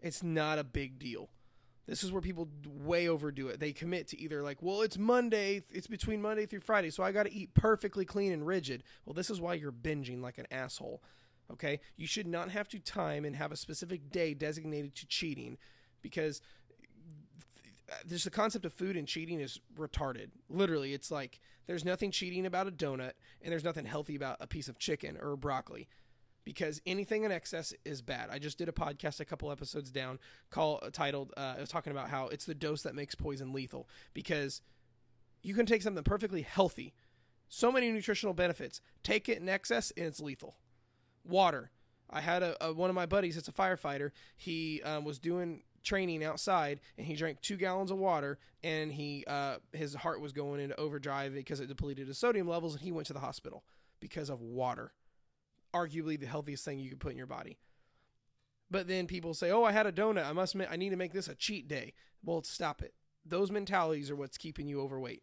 It's 0.00 0.22
not 0.22 0.58
a 0.58 0.64
big 0.64 0.98
deal. 0.98 1.30
This 1.86 2.02
is 2.02 2.10
where 2.10 2.20
people 2.20 2.48
way 2.66 3.08
overdo 3.08 3.46
it. 3.48 3.60
They 3.60 3.72
commit 3.72 4.08
to 4.08 4.20
either 4.20 4.42
like, 4.42 4.60
well, 4.60 4.82
it's 4.82 4.98
Monday, 4.98 5.62
it's 5.72 5.86
between 5.86 6.20
Monday 6.20 6.44
through 6.44 6.60
Friday, 6.60 6.90
so 6.90 7.04
I 7.04 7.12
got 7.12 7.26
to 7.26 7.32
eat 7.32 7.54
perfectly 7.54 8.04
clean 8.04 8.32
and 8.32 8.44
rigid. 8.44 8.82
Well, 9.04 9.14
this 9.14 9.30
is 9.30 9.40
why 9.40 9.54
you're 9.54 9.70
binging 9.70 10.20
like 10.20 10.38
an 10.38 10.48
asshole. 10.50 11.00
Okay? 11.52 11.78
You 11.96 12.08
should 12.08 12.26
not 12.26 12.50
have 12.50 12.68
to 12.70 12.80
time 12.80 13.24
and 13.24 13.36
have 13.36 13.52
a 13.52 13.56
specific 13.56 14.10
day 14.10 14.34
designated 14.34 14.96
to 14.96 15.06
cheating 15.06 15.58
because 16.02 16.40
there's 18.04 18.24
the 18.24 18.30
concept 18.30 18.64
of 18.64 18.72
food 18.72 18.96
and 18.96 19.06
cheating 19.06 19.40
is 19.40 19.60
retarded. 19.78 20.30
Literally, 20.48 20.92
it's 20.92 21.10
like 21.10 21.40
there's 21.66 21.84
nothing 21.84 22.10
cheating 22.10 22.46
about 22.46 22.66
a 22.66 22.70
donut 22.70 23.12
and 23.42 23.52
there's 23.52 23.64
nothing 23.64 23.84
healthy 23.84 24.16
about 24.16 24.36
a 24.40 24.46
piece 24.46 24.68
of 24.68 24.78
chicken 24.78 25.16
or 25.20 25.36
broccoli 25.36 25.88
because 26.44 26.80
anything 26.86 27.24
in 27.24 27.32
excess 27.32 27.74
is 27.84 28.02
bad. 28.02 28.28
I 28.30 28.38
just 28.38 28.56
did 28.56 28.68
a 28.68 28.72
podcast 28.72 29.20
a 29.20 29.24
couple 29.24 29.50
episodes 29.50 29.90
down 29.90 30.18
call 30.50 30.78
uh, 30.82 30.90
titled 30.92 31.32
uh, 31.36 31.54
I 31.56 31.60
was 31.60 31.68
talking 31.68 31.90
about 31.90 32.08
how 32.08 32.28
it's 32.28 32.44
the 32.44 32.54
dose 32.54 32.82
that 32.82 32.94
makes 32.94 33.14
poison 33.14 33.52
lethal 33.52 33.88
because 34.14 34.62
you 35.42 35.54
can 35.54 35.66
take 35.66 35.82
something 35.82 36.04
perfectly 36.04 36.42
healthy, 36.42 36.94
so 37.48 37.70
many 37.70 37.90
nutritional 37.90 38.34
benefits, 38.34 38.80
take 39.02 39.28
it 39.28 39.38
in 39.38 39.48
excess 39.48 39.92
and 39.96 40.06
it's 40.06 40.20
lethal. 40.20 40.56
Water. 41.24 41.70
I 42.08 42.20
had 42.20 42.44
a, 42.44 42.64
a 42.64 42.72
one 42.72 42.90
of 42.90 42.94
my 42.94 43.06
buddies. 43.06 43.36
It's 43.36 43.48
a 43.48 43.52
firefighter. 43.52 44.12
He 44.36 44.80
um, 44.82 45.04
was 45.04 45.18
doing 45.18 45.62
training 45.86 46.24
outside, 46.24 46.80
and 46.98 47.06
he 47.06 47.14
drank 47.14 47.40
two 47.40 47.56
gallons 47.56 47.90
of 47.90 47.96
water, 47.96 48.38
and 48.62 48.92
he 48.92 49.24
uh, 49.26 49.56
his 49.72 49.94
heart 49.94 50.20
was 50.20 50.32
going 50.32 50.60
into 50.60 50.78
overdrive 50.78 51.32
because 51.32 51.60
it 51.60 51.68
depleted 51.68 52.08
his 52.08 52.18
sodium 52.18 52.48
levels, 52.48 52.74
and 52.74 52.82
he 52.82 52.92
went 52.92 53.06
to 53.06 53.12
the 53.14 53.20
hospital 53.20 53.64
because 54.00 54.28
of 54.28 54.42
water. 54.42 54.92
Arguably 55.72 56.18
the 56.18 56.26
healthiest 56.26 56.64
thing 56.64 56.78
you 56.78 56.90
could 56.90 57.00
put 57.00 57.12
in 57.12 57.18
your 57.18 57.26
body. 57.26 57.56
But 58.70 58.88
then 58.88 59.06
people 59.06 59.32
say, 59.32 59.50
"Oh, 59.50 59.64
I 59.64 59.72
had 59.72 59.86
a 59.86 59.92
donut. 59.92 60.26
I 60.26 60.32
must. 60.32 60.56
I 60.68 60.76
need 60.76 60.90
to 60.90 60.96
make 60.96 61.12
this 61.12 61.28
a 61.28 61.34
cheat 61.34 61.68
day." 61.68 61.94
Well, 62.22 62.42
stop 62.42 62.82
it. 62.82 62.92
Those 63.24 63.50
mentalities 63.50 64.10
are 64.10 64.16
what's 64.16 64.36
keeping 64.36 64.68
you 64.68 64.80
overweight. 64.80 65.22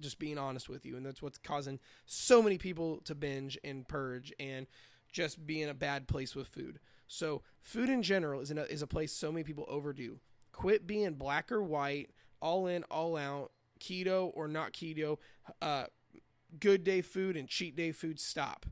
Just 0.00 0.20
being 0.20 0.38
honest 0.38 0.68
with 0.68 0.86
you, 0.86 0.96
and 0.96 1.04
that's 1.04 1.20
what's 1.20 1.38
causing 1.38 1.80
so 2.06 2.40
many 2.40 2.56
people 2.56 3.00
to 3.04 3.16
binge 3.16 3.58
and 3.64 3.86
purge 3.88 4.32
and 4.38 4.68
just 5.10 5.44
be 5.44 5.60
in 5.60 5.68
a 5.68 5.74
bad 5.74 6.06
place 6.06 6.36
with 6.36 6.46
food. 6.46 6.78
So, 7.08 7.42
food 7.62 7.88
in 7.88 8.02
general 8.02 8.40
is, 8.40 8.50
a, 8.50 8.70
is 8.70 8.82
a 8.82 8.86
place 8.86 9.12
so 9.12 9.32
many 9.32 9.42
people 9.42 9.64
overdo. 9.66 10.20
Quit 10.52 10.86
being 10.86 11.14
black 11.14 11.50
or 11.50 11.62
white, 11.62 12.10
all 12.40 12.66
in, 12.66 12.84
all 12.84 13.16
out, 13.16 13.50
keto 13.80 14.30
or 14.34 14.46
not 14.46 14.72
keto, 14.72 15.18
uh, 15.62 15.84
good 16.60 16.84
day 16.84 17.00
food 17.00 17.36
and 17.36 17.48
cheat 17.48 17.76
day 17.76 17.92
food. 17.92 18.20
Stop. 18.20 18.66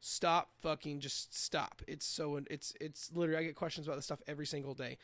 Stop 0.00 0.50
fucking 0.60 0.98
just 0.98 1.32
stop. 1.38 1.80
It's 1.86 2.04
so 2.04 2.40
it's 2.50 2.74
it's 2.80 3.12
literally 3.14 3.38
I 3.38 3.44
get 3.44 3.54
questions 3.54 3.86
about 3.86 3.96
this 3.96 4.04
stuff 4.04 4.20
every 4.26 4.46
single 4.46 4.74
day. 4.74 4.98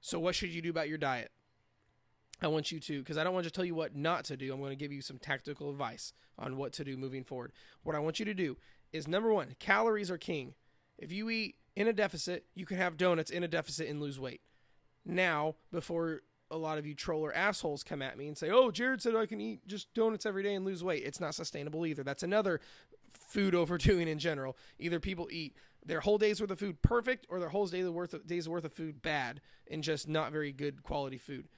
So 0.00 0.18
what 0.18 0.34
should 0.34 0.50
you 0.50 0.60
do 0.60 0.70
about 0.70 0.88
your 0.88 0.98
diet? 0.98 1.30
I 2.40 2.48
want 2.48 2.70
you 2.70 2.80
to 2.80 2.98
because 2.98 3.16
I 3.16 3.24
don't 3.24 3.34
want 3.34 3.44
to 3.44 3.50
tell 3.50 3.64
you 3.64 3.74
what 3.74 3.94
not 3.94 4.24
to 4.26 4.36
do. 4.36 4.52
I'm 4.52 4.60
going 4.60 4.70
to 4.70 4.76
give 4.76 4.92
you 4.92 5.02
some 5.02 5.18
tactical 5.18 5.70
advice 5.70 6.12
on 6.38 6.56
what 6.56 6.72
to 6.74 6.84
do 6.84 6.96
moving 6.96 7.24
forward. 7.24 7.52
What 7.82 7.94
I 7.94 8.00
want 8.00 8.18
you 8.18 8.24
to 8.24 8.34
do 8.34 8.56
is 8.92 9.06
number 9.06 9.32
1, 9.32 9.56
calories 9.58 10.10
are 10.10 10.18
king. 10.18 10.54
If 10.98 11.12
you 11.12 11.30
eat 11.30 11.56
in 11.76 11.86
a 11.86 11.92
deficit, 11.92 12.46
you 12.54 12.66
can 12.66 12.76
have 12.76 12.96
donuts 12.96 13.30
in 13.30 13.44
a 13.44 13.48
deficit 13.48 13.88
and 13.88 14.00
lose 14.00 14.18
weight. 14.18 14.40
Now, 15.06 15.54
before 15.70 16.22
a 16.50 16.56
lot 16.56 16.78
of 16.78 16.86
you 16.86 16.94
troller 16.94 17.32
assholes 17.32 17.82
come 17.82 18.02
at 18.02 18.18
me 18.18 18.26
and 18.26 18.36
say, 18.36 18.50
"Oh, 18.50 18.70
Jared 18.70 19.02
said 19.02 19.14
I 19.14 19.26
can 19.26 19.40
eat 19.40 19.66
just 19.66 19.92
donuts 19.94 20.26
every 20.26 20.42
day 20.42 20.54
and 20.54 20.64
lose 20.64 20.82
weight." 20.82 21.04
It's 21.04 21.20
not 21.20 21.34
sustainable 21.34 21.86
either. 21.86 22.02
That's 22.02 22.22
another 22.22 22.60
food 23.12 23.54
overdoing 23.54 24.08
in 24.08 24.18
general. 24.18 24.56
Either 24.78 24.98
people 24.98 25.28
eat 25.30 25.56
their 25.84 26.00
whole 26.00 26.18
day's 26.18 26.40
worth 26.40 26.50
of 26.50 26.58
food 26.58 26.82
perfect 26.82 27.26
or 27.28 27.38
their 27.38 27.48
whole 27.48 27.66
day's 27.66 27.88
worth 27.88 28.14
of, 28.14 28.26
day's 28.26 28.48
worth 28.48 28.64
of 28.64 28.72
food 28.72 29.00
bad 29.00 29.40
and 29.70 29.82
just 29.82 30.08
not 30.08 30.32
very 30.32 30.52
good 30.52 30.82
quality 30.82 31.18
food. 31.18 31.48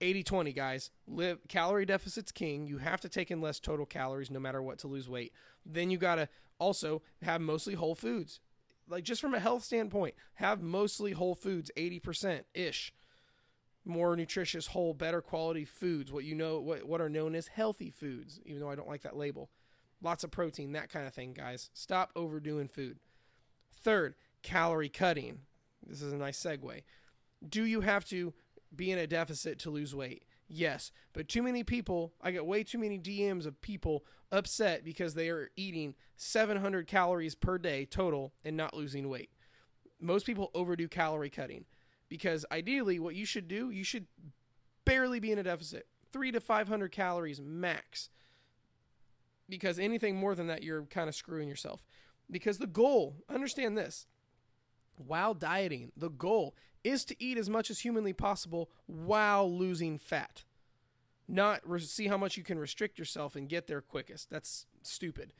80-20 0.00 0.54
guys. 0.54 0.90
Live 1.06 1.38
calorie 1.48 1.86
deficit's 1.86 2.32
king. 2.32 2.66
You 2.66 2.78
have 2.78 3.00
to 3.02 3.08
take 3.08 3.30
in 3.30 3.40
less 3.40 3.60
total 3.60 3.86
calories 3.86 4.30
no 4.30 4.40
matter 4.40 4.62
what 4.62 4.78
to 4.80 4.88
lose 4.88 5.08
weight. 5.08 5.32
Then 5.64 5.90
you 5.90 5.98
got 5.98 6.16
to 6.16 6.28
also 6.58 7.02
have 7.22 7.40
mostly 7.40 7.74
whole 7.74 7.94
foods 7.94 8.40
like 8.88 9.04
just 9.04 9.20
from 9.20 9.34
a 9.34 9.40
health 9.40 9.64
standpoint, 9.64 10.14
have 10.34 10.62
mostly 10.62 11.12
whole 11.12 11.34
foods, 11.34 11.70
80% 11.76 12.42
ish. 12.54 12.92
More 13.84 14.16
nutritious, 14.16 14.68
whole, 14.68 14.94
better 14.94 15.20
quality 15.20 15.64
foods, 15.64 16.10
what 16.10 16.24
you 16.24 16.34
know 16.34 16.58
what 16.58 16.84
what 16.84 17.02
are 17.02 17.10
known 17.10 17.34
as 17.34 17.48
healthy 17.48 17.90
foods, 17.90 18.40
even 18.46 18.60
though 18.60 18.70
I 18.70 18.76
don't 18.76 18.88
like 18.88 19.02
that 19.02 19.16
label. 19.16 19.50
Lots 20.00 20.24
of 20.24 20.30
protein, 20.30 20.72
that 20.72 20.90
kind 20.90 21.06
of 21.06 21.12
thing, 21.12 21.34
guys. 21.34 21.68
Stop 21.74 22.10
overdoing 22.16 22.68
food. 22.68 22.98
Third, 23.74 24.14
calorie 24.42 24.88
cutting. 24.88 25.40
This 25.86 26.00
is 26.00 26.12
a 26.12 26.16
nice 26.16 26.42
segue. 26.42 26.82
Do 27.46 27.64
you 27.64 27.82
have 27.82 28.06
to 28.06 28.32
be 28.74 28.90
in 28.90 28.98
a 28.98 29.06
deficit 29.06 29.58
to 29.60 29.70
lose 29.70 29.94
weight? 29.94 30.24
Yes, 30.48 30.92
but 31.12 31.28
too 31.28 31.42
many 31.42 31.64
people, 31.64 32.12
I 32.20 32.30
get 32.30 32.44
way 32.44 32.64
too 32.64 32.78
many 32.78 32.98
DMs 32.98 33.46
of 33.46 33.60
people 33.60 34.04
upset 34.30 34.84
because 34.84 35.14
they 35.14 35.30
are 35.30 35.50
eating 35.56 35.94
700 36.16 36.86
calories 36.86 37.34
per 37.34 37.56
day 37.58 37.86
total 37.86 38.32
and 38.44 38.56
not 38.56 38.74
losing 38.74 39.08
weight. 39.08 39.30
Most 40.00 40.26
people 40.26 40.50
overdo 40.54 40.86
calorie 40.86 41.30
cutting 41.30 41.64
because 42.08 42.44
ideally, 42.52 42.98
what 42.98 43.14
you 43.14 43.24
should 43.24 43.48
do, 43.48 43.70
you 43.70 43.84
should 43.84 44.06
barely 44.84 45.18
be 45.18 45.32
in 45.32 45.38
a 45.38 45.42
deficit, 45.42 45.86
three 46.12 46.30
to 46.30 46.40
500 46.40 46.92
calories 46.92 47.40
max. 47.40 48.10
Because 49.48 49.78
anything 49.78 50.16
more 50.16 50.34
than 50.34 50.46
that, 50.48 50.62
you're 50.62 50.82
kind 50.82 51.08
of 51.08 51.14
screwing 51.14 51.48
yourself. 51.48 51.82
Because 52.30 52.58
the 52.58 52.66
goal, 52.66 53.16
understand 53.28 53.76
this, 53.76 54.06
while 54.96 55.34
dieting, 55.34 55.92
the 55.96 56.10
goal 56.10 56.54
is 56.82 57.04
to 57.06 57.16
eat 57.22 57.38
as 57.38 57.48
much 57.48 57.70
as 57.70 57.80
humanly 57.80 58.12
possible 58.12 58.70
while 58.86 59.50
losing 59.50 59.98
fat. 59.98 60.44
Not 61.26 61.60
re- 61.64 61.80
see 61.80 62.08
how 62.08 62.18
much 62.18 62.36
you 62.36 62.44
can 62.44 62.58
restrict 62.58 62.98
yourself 62.98 63.34
and 63.34 63.48
get 63.48 63.66
there 63.66 63.80
quickest. 63.80 64.30
That's 64.30 64.66
stupid. 64.82 65.32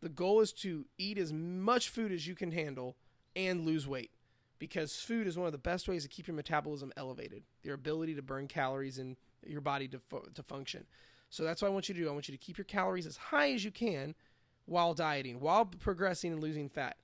The 0.00 0.10
goal 0.10 0.40
is 0.40 0.52
to 0.54 0.86
eat 0.98 1.18
as 1.18 1.32
much 1.32 1.88
food 1.88 2.12
as 2.12 2.26
you 2.26 2.34
can 2.34 2.52
handle 2.52 2.96
and 3.34 3.64
lose 3.64 3.88
weight 3.88 4.10
because 4.58 4.96
food 4.96 5.26
is 5.26 5.38
one 5.38 5.46
of 5.46 5.52
the 5.52 5.58
best 5.58 5.88
ways 5.88 6.02
to 6.02 6.08
keep 6.08 6.26
your 6.26 6.36
metabolism 6.36 6.92
elevated, 6.96 7.42
your 7.62 7.74
ability 7.74 8.14
to 8.14 8.22
burn 8.22 8.46
calories 8.46 8.98
in 8.98 9.16
your 9.46 9.60
body 9.60 9.88
to, 9.88 10.00
to 10.34 10.42
function. 10.42 10.84
So 11.30 11.44
that's 11.44 11.62
what 11.62 11.68
I 11.68 11.72
want 11.72 11.88
you 11.88 11.94
to 11.94 12.00
do. 12.00 12.08
I 12.08 12.12
want 12.12 12.28
you 12.28 12.36
to 12.36 12.44
keep 12.44 12.58
your 12.58 12.64
calories 12.64 13.06
as 13.06 13.16
high 13.16 13.52
as 13.52 13.64
you 13.64 13.70
can 13.70 14.14
while 14.66 14.94
dieting, 14.94 15.40
while 15.40 15.64
progressing 15.64 16.32
and 16.32 16.42
losing 16.42 16.68
fat. 16.68 16.96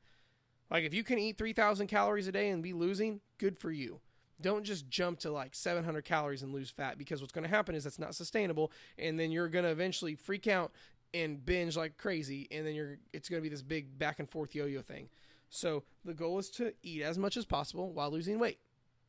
Like 0.70 0.84
if 0.84 0.94
you 0.94 1.04
can 1.04 1.18
eat 1.18 1.38
3000 1.38 1.86
calories 1.86 2.28
a 2.28 2.32
day 2.32 2.50
and 2.50 2.62
be 2.62 2.72
losing, 2.72 3.20
good 3.38 3.58
for 3.58 3.70
you. 3.70 4.00
Don't 4.40 4.64
just 4.64 4.88
jump 4.88 5.20
to 5.20 5.30
like 5.30 5.54
700 5.54 6.04
calories 6.04 6.42
and 6.42 6.52
lose 6.52 6.70
fat 6.70 6.98
because 6.98 7.20
what's 7.20 7.32
going 7.32 7.44
to 7.44 7.50
happen 7.50 7.74
is 7.74 7.84
that's 7.84 7.98
not 7.98 8.14
sustainable 8.14 8.72
and 8.98 9.18
then 9.18 9.30
you're 9.30 9.48
going 9.48 9.64
to 9.64 9.70
eventually 9.70 10.16
freak 10.16 10.46
out 10.46 10.72
and 11.12 11.44
binge 11.46 11.76
like 11.76 11.96
crazy 11.96 12.48
and 12.50 12.66
then 12.66 12.74
you're 12.74 12.98
it's 13.12 13.28
going 13.28 13.40
to 13.40 13.42
be 13.42 13.48
this 13.48 13.62
big 13.62 13.96
back 13.96 14.18
and 14.18 14.28
forth 14.28 14.54
yo-yo 14.54 14.82
thing. 14.82 15.08
So, 15.50 15.84
the 16.04 16.14
goal 16.14 16.40
is 16.40 16.50
to 16.52 16.72
eat 16.82 17.02
as 17.02 17.16
much 17.16 17.36
as 17.36 17.44
possible 17.44 17.92
while 17.92 18.10
losing 18.10 18.40
weight. 18.40 18.58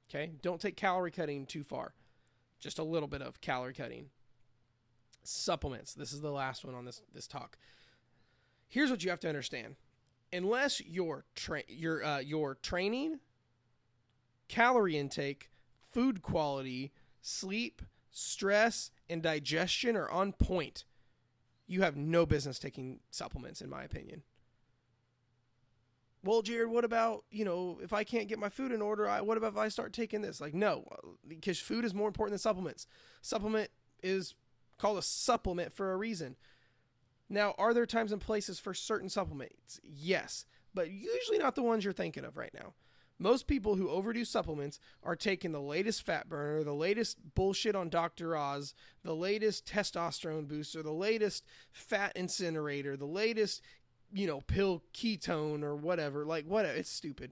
Okay? 0.07 0.33
Don't 0.43 0.61
take 0.61 0.77
calorie 0.77 1.09
cutting 1.09 1.47
too 1.47 1.63
far. 1.63 1.95
Just 2.59 2.77
a 2.77 2.83
little 2.83 3.07
bit 3.07 3.23
of 3.23 3.41
calorie 3.41 3.73
cutting. 3.73 4.09
Supplements. 5.23 5.95
This 5.95 6.13
is 6.13 6.21
the 6.21 6.31
last 6.31 6.63
one 6.63 6.75
on 6.75 6.85
this 6.85 7.01
this 7.13 7.25
talk. 7.25 7.57
Here's 8.67 8.91
what 8.91 9.03
you 9.03 9.09
have 9.09 9.19
to 9.21 9.27
understand 9.27 9.75
unless 10.31 10.81
your 10.81 11.25
tra- 11.35 11.63
your 11.67 12.03
uh, 12.03 12.19
your 12.19 12.55
training, 12.55 13.19
calorie 14.47 14.97
intake, 14.97 15.49
food 15.91 16.21
quality, 16.21 16.91
sleep, 17.21 17.81
stress, 18.11 18.91
and 19.09 19.21
digestion 19.21 19.95
are 19.95 20.09
on 20.09 20.33
point, 20.33 20.85
you 21.67 21.81
have 21.81 21.95
no 21.95 22.25
business 22.25 22.59
taking 22.59 22.99
supplements, 23.11 23.61
in 23.61 23.69
my 23.69 23.83
opinion. 23.83 24.23
Well, 26.23 26.41
Jared, 26.41 26.69
what 26.69 26.83
about 26.83 27.23
you 27.29 27.45
know 27.45 27.79
if 27.83 27.93
I 27.93 28.03
can't 28.03 28.27
get 28.27 28.39
my 28.39 28.49
food 28.49 28.71
in 28.71 28.81
order? 28.81 29.07
I, 29.07 29.21
what 29.21 29.37
about 29.37 29.53
if 29.53 29.57
I 29.57 29.67
start 29.67 29.93
taking 29.93 30.21
this? 30.21 30.41
Like, 30.41 30.55
no, 30.55 30.85
because 31.27 31.59
food 31.59 31.85
is 31.85 31.93
more 31.93 32.07
important 32.07 32.33
than 32.33 32.39
supplements. 32.39 32.87
Supplement 33.21 33.69
is 34.01 34.33
called 34.77 34.97
a 34.97 35.03
supplement 35.03 35.71
for 35.71 35.91
a 35.91 35.97
reason. 35.97 36.35
Now, 37.29 37.55
are 37.57 37.73
there 37.73 37.85
times 37.85 38.11
and 38.11 38.21
places 38.21 38.59
for 38.59 38.73
certain 38.73 39.09
supplements? 39.09 39.79
Yes, 39.83 40.45
but 40.73 40.91
usually 40.91 41.37
not 41.37 41.55
the 41.55 41.63
ones 41.63 41.83
you're 41.83 41.93
thinking 41.93 42.25
of 42.25 42.37
right 42.37 42.53
now. 42.53 42.73
Most 43.17 43.47
people 43.47 43.75
who 43.75 43.89
overdo 43.89 44.25
supplements 44.25 44.79
are 45.01 45.15
taking 45.15 45.53
the 45.53 45.61
latest 45.61 46.03
fat 46.03 46.27
burner, 46.27 46.63
the 46.63 46.73
latest 46.73 47.17
bullshit 47.33 47.75
on 47.75 47.89
Dr. 47.89 48.35
Oz, 48.35 48.73
the 49.03 49.15
latest 49.15 49.65
testosterone 49.65 50.47
booster, 50.47 50.83
the 50.83 50.91
latest 50.91 51.45
fat 51.71 52.11
incinerator, 52.15 52.97
the 52.97 53.05
latest, 53.05 53.61
you 54.13 54.27
know, 54.27 54.41
pill 54.41 54.83
ketone 54.93 55.63
or 55.63 55.75
whatever. 55.75 56.25
Like, 56.25 56.45
what? 56.45 56.65
It's 56.65 56.91
stupid. 56.91 57.31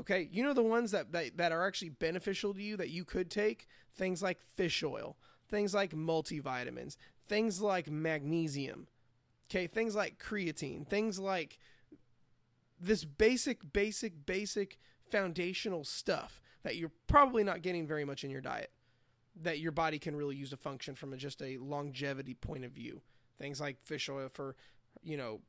Okay, 0.00 0.28
you 0.32 0.42
know 0.42 0.54
the 0.54 0.62
ones 0.62 0.90
that, 0.90 1.12
that 1.12 1.36
that 1.36 1.52
are 1.52 1.66
actually 1.66 1.90
beneficial 1.90 2.52
to 2.52 2.62
you 2.62 2.76
that 2.78 2.90
you 2.90 3.04
could 3.04 3.30
take 3.30 3.68
things 3.94 4.22
like 4.22 4.40
fish 4.56 4.82
oil, 4.82 5.16
things 5.48 5.72
like 5.72 5.92
multivitamins, 5.92 6.96
things 7.28 7.60
like 7.60 7.88
magnesium. 7.88 8.88
Okay, 9.54 9.68
things 9.68 9.94
like 9.94 10.18
creatine, 10.18 10.84
things 10.84 11.20
like 11.20 11.58
this 12.80 13.04
basic, 13.04 13.72
basic, 13.72 14.26
basic 14.26 14.80
foundational 15.08 15.84
stuff 15.84 16.42
that 16.64 16.74
you're 16.74 16.90
probably 17.06 17.44
not 17.44 17.62
getting 17.62 17.86
very 17.86 18.04
much 18.04 18.24
in 18.24 18.30
your 18.30 18.40
diet 18.40 18.72
that 19.42 19.60
your 19.60 19.70
body 19.70 20.00
can 20.00 20.16
really 20.16 20.34
use 20.34 20.50
to 20.50 20.56
function 20.56 20.96
from 20.96 21.12
a, 21.12 21.16
just 21.16 21.40
a 21.40 21.56
longevity 21.58 22.34
point 22.34 22.64
of 22.64 22.72
view. 22.72 23.00
Things 23.38 23.60
like 23.60 23.76
fish 23.84 24.08
oil 24.08 24.28
for, 24.28 24.56
you 25.04 25.16
know, 25.16 25.40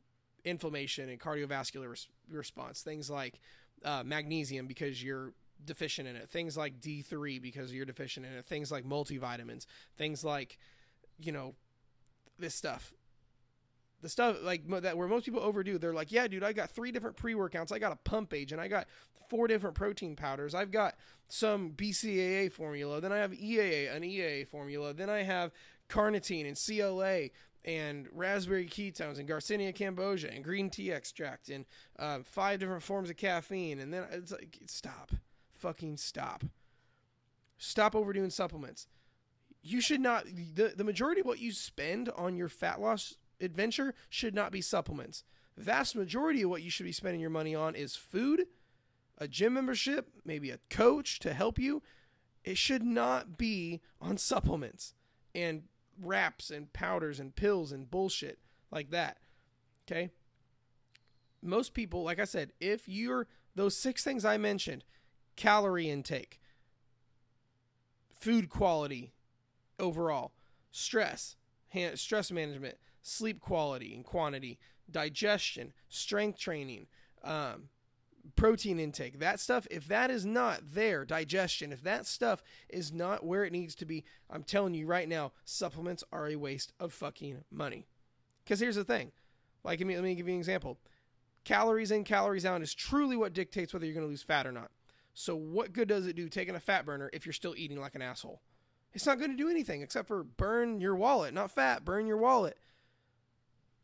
inflammation 0.43 1.09
and 1.09 1.19
cardiovascular 1.19 1.89
res- 1.89 2.09
response. 2.29 2.81
Things 2.81 3.09
like 3.09 3.39
uh, 3.83 4.03
magnesium 4.05 4.67
because 4.67 5.03
you're 5.03 5.33
deficient 5.63 6.07
in 6.07 6.15
it. 6.15 6.29
Things 6.29 6.55
like 6.55 6.79
D3 6.79 7.41
because 7.41 7.73
you're 7.73 7.85
deficient 7.85 8.27
in 8.27 8.33
it. 8.33 8.45
Things 8.45 8.71
like 8.71 8.83
multivitamins. 8.83 9.65
Things 9.97 10.23
like, 10.23 10.59
you 11.17 11.31
know, 11.31 11.55
this 12.37 12.53
stuff 12.53 12.93
the 14.01 14.09
stuff 14.09 14.37
like 14.43 14.67
that 14.81 14.97
where 14.97 15.07
most 15.07 15.25
people 15.25 15.41
overdo 15.41 15.77
they're 15.77 15.93
like 15.93 16.11
yeah 16.11 16.27
dude 16.27 16.43
i 16.43 16.53
got 16.53 16.69
three 16.69 16.91
different 16.91 17.15
pre-workouts 17.15 17.71
i 17.71 17.79
got 17.79 17.91
a 17.91 17.97
pump 18.09 18.33
agent 18.33 18.59
i 18.61 18.67
got 18.67 18.87
four 19.29 19.47
different 19.47 19.75
protein 19.75 20.15
powders 20.15 20.53
i've 20.53 20.71
got 20.71 20.95
some 21.27 21.71
bcaa 21.71 22.51
formula 22.51 23.01
then 23.01 23.11
i 23.11 23.17
have 23.17 23.31
eaa 23.31 23.95
an 23.95 24.03
eaa 24.03 24.47
formula 24.47 24.93
then 24.93 25.09
i 25.09 25.23
have 25.23 25.51
carnitine 25.89 26.47
and 26.47 26.57
cla 26.57 27.29
and 27.65 28.07
raspberry 28.13 28.67
ketones 28.67 29.17
and 29.17 29.27
Garcinia 29.27 29.75
cambogia 29.75 30.33
and 30.33 30.43
green 30.43 30.69
tea 30.69 30.91
extract 30.91 31.49
and 31.49 31.65
uh, 31.97 32.19
five 32.23 32.59
different 32.59 32.83
forms 32.83 33.09
of 33.09 33.17
caffeine. 33.17 33.79
And 33.79 33.91
then 33.91 34.05
it's 34.11 34.31
like, 34.31 34.59
stop. 34.67 35.11
Fucking 35.51 35.97
stop. 35.97 36.43
Stop 37.57 37.95
overdoing 37.95 38.29
supplements. 38.29 38.87
You 39.63 39.81
should 39.81 40.01
not, 40.01 40.25
the, 40.25 40.73
the 40.75 40.83
majority 40.83 41.21
of 41.21 41.27
what 41.27 41.39
you 41.39 41.51
spend 41.51 42.09
on 42.09 42.37
your 42.37 42.49
fat 42.49 42.79
loss 42.79 43.15
adventure 43.39 43.93
should 44.09 44.33
not 44.33 44.51
be 44.51 44.61
supplements. 44.61 45.23
Vast 45.57 45.95
majority 45.95 46.41
of 46.41 46.49
what 46.49 46.61
you 46.61 46.69
should 46.69 46.85
be 46.85 46.91
spending 46.91 47.21
your 47.21 47.29
money 47.29 47.55
on 47.55 47.75
is 47.75 47.95
food, 47.95 48.45
a 49.17 49.27
gym 49.27 49.53
membership, 49.53 50.09
maybe 50.25 50.49
a 50.49 50.59
coach 50.69 51.19
to 51.19 51.33
help 51.33 51.57
you. 51.57 51.81
It 52.43 52.57
should 52.57 52.83
not 52.83 53.37
be 53.37 53.81
on 54.01 54.17
supplements 54.17 54.93
and 55.33 55.63
wraps 56.01 56.51
and 56.51 56.71
powders 56.73 57.19
and 57.19 57.35
pills 57.35 57.71
and 57.71 57.89
bullshit 57.89 58.39
like 58.71 58.91
that. 58.91 59.17
Okay? 59.87 60.11
Most 61.41 61.73
people, 61.73 62.03
like 62.03 62.19
I 62.19 62.25
said, 62.25 62.51
if 62.59 62.87
you're 62.87 63.27
those 63.55 63.77
six 63.77 64.03
things 64.03 64.25
I 64.25 64.37
mentioned 64.37 64.83
calorie 65.35 65.89
intake, 65.89 66.39
food 68.19 68.49
quality 68.49 69.13
overall, 69.79 70.33
stress, 70.71 71.35
stress 71.95 72.31
management, 72.31 72.77
sleep 73.05 73.39
quality 73.39 73.93
and 73.93 74.03
quantity, 74.03 74.57
digestion, 74.89 75.73
strength 75.89 76.39
training, 76.39 76.87
um, 77.23 77.69
protein 78.35 78.79
intake, 78.79 79.19
that 79.19 79.39
stuff, 79.39 79.67
if 79.69 79.87
that 79.87 80.09
is 80.09 80.25
not 80.25 80.61
there, 80.73 81.05
digestion, 81.05 81.71
if 81.71 81.83
that 81.83 82.07
stuff 82.07 82.41
is 82.69 82.91
not 82.91 83.25
where 83.25 83.45
it 83.45 83.51
needs 83.51 83.75
to 83.75 83.85
be, 83.85 84.03
I'm 84.29 84.43
telling 84.43 84.73
you 84.73 84.87
right 84.87 85.07
now, 85.07 85.33
supplements 85.43 86.03
are 86.11 86.27
a 86.27 86.35
waste 86.35 86.73
of 86.79 86.93
fucking 86.93 87.43
money. 87.51 87.85
Because 88.43 88.59
here's 88.59 88.75
the 88.75 88.83
thing 88.83 89.11
like, 89.63 89.79
let 89.79 89.87
me, 89.87 89.95
let 89.95 90.03
me 90.03 90.15
give 90.15 90.27
you 90.27 90.33
an 90.33 90.39
example. 90.39 90.79
Calories 91.43 91.91
in, 91.91 92.03
calories 92.03 92.45
out 92.45 92.63
is 92.63 92.73
truly 92.73 93.15
what 93.15 93.33
dictates 93.33 93.71
whether 93.71 93.85
you're 93.85 93.93
going 93.93 94.05
to 94.05 94.09
lose 94.09 94.23
fat 94.23 94.47
or 94.47 94.51
not. 94.51 94.71
So, 95.13 95.35
what 95.35 95.73
good 95.73 95.87
does 95.87 96.07
it 96.07 96.15
do 96.15 96.27
taking 96.27 96.55
a 96.55 96.59
fat 96.59 96.85
burner 96.85 97.09
if 97.13 97.25
you're 97.25 97.33
still 97.33 97.53
eating 97.55 97.79
like 97.79 97.95
an 97.95 98.01
asshole? 98.01 98.41
It's 98.93 99.05
not 99.05 99.19
going 99.19 99.31
to 99.31 99.37
do 99.37 99.49
anything 99.49 99.81
except 99.81 100.07
for 100.07 100.23
burn 100.23 100.81
your 100.81 100.95
wallet, 100.95 101.33
not 101.33 101.51
fat, 101.51 101.85
burn 101.85 102.07
your 102.07 102.17
wallet. 102.17 102.57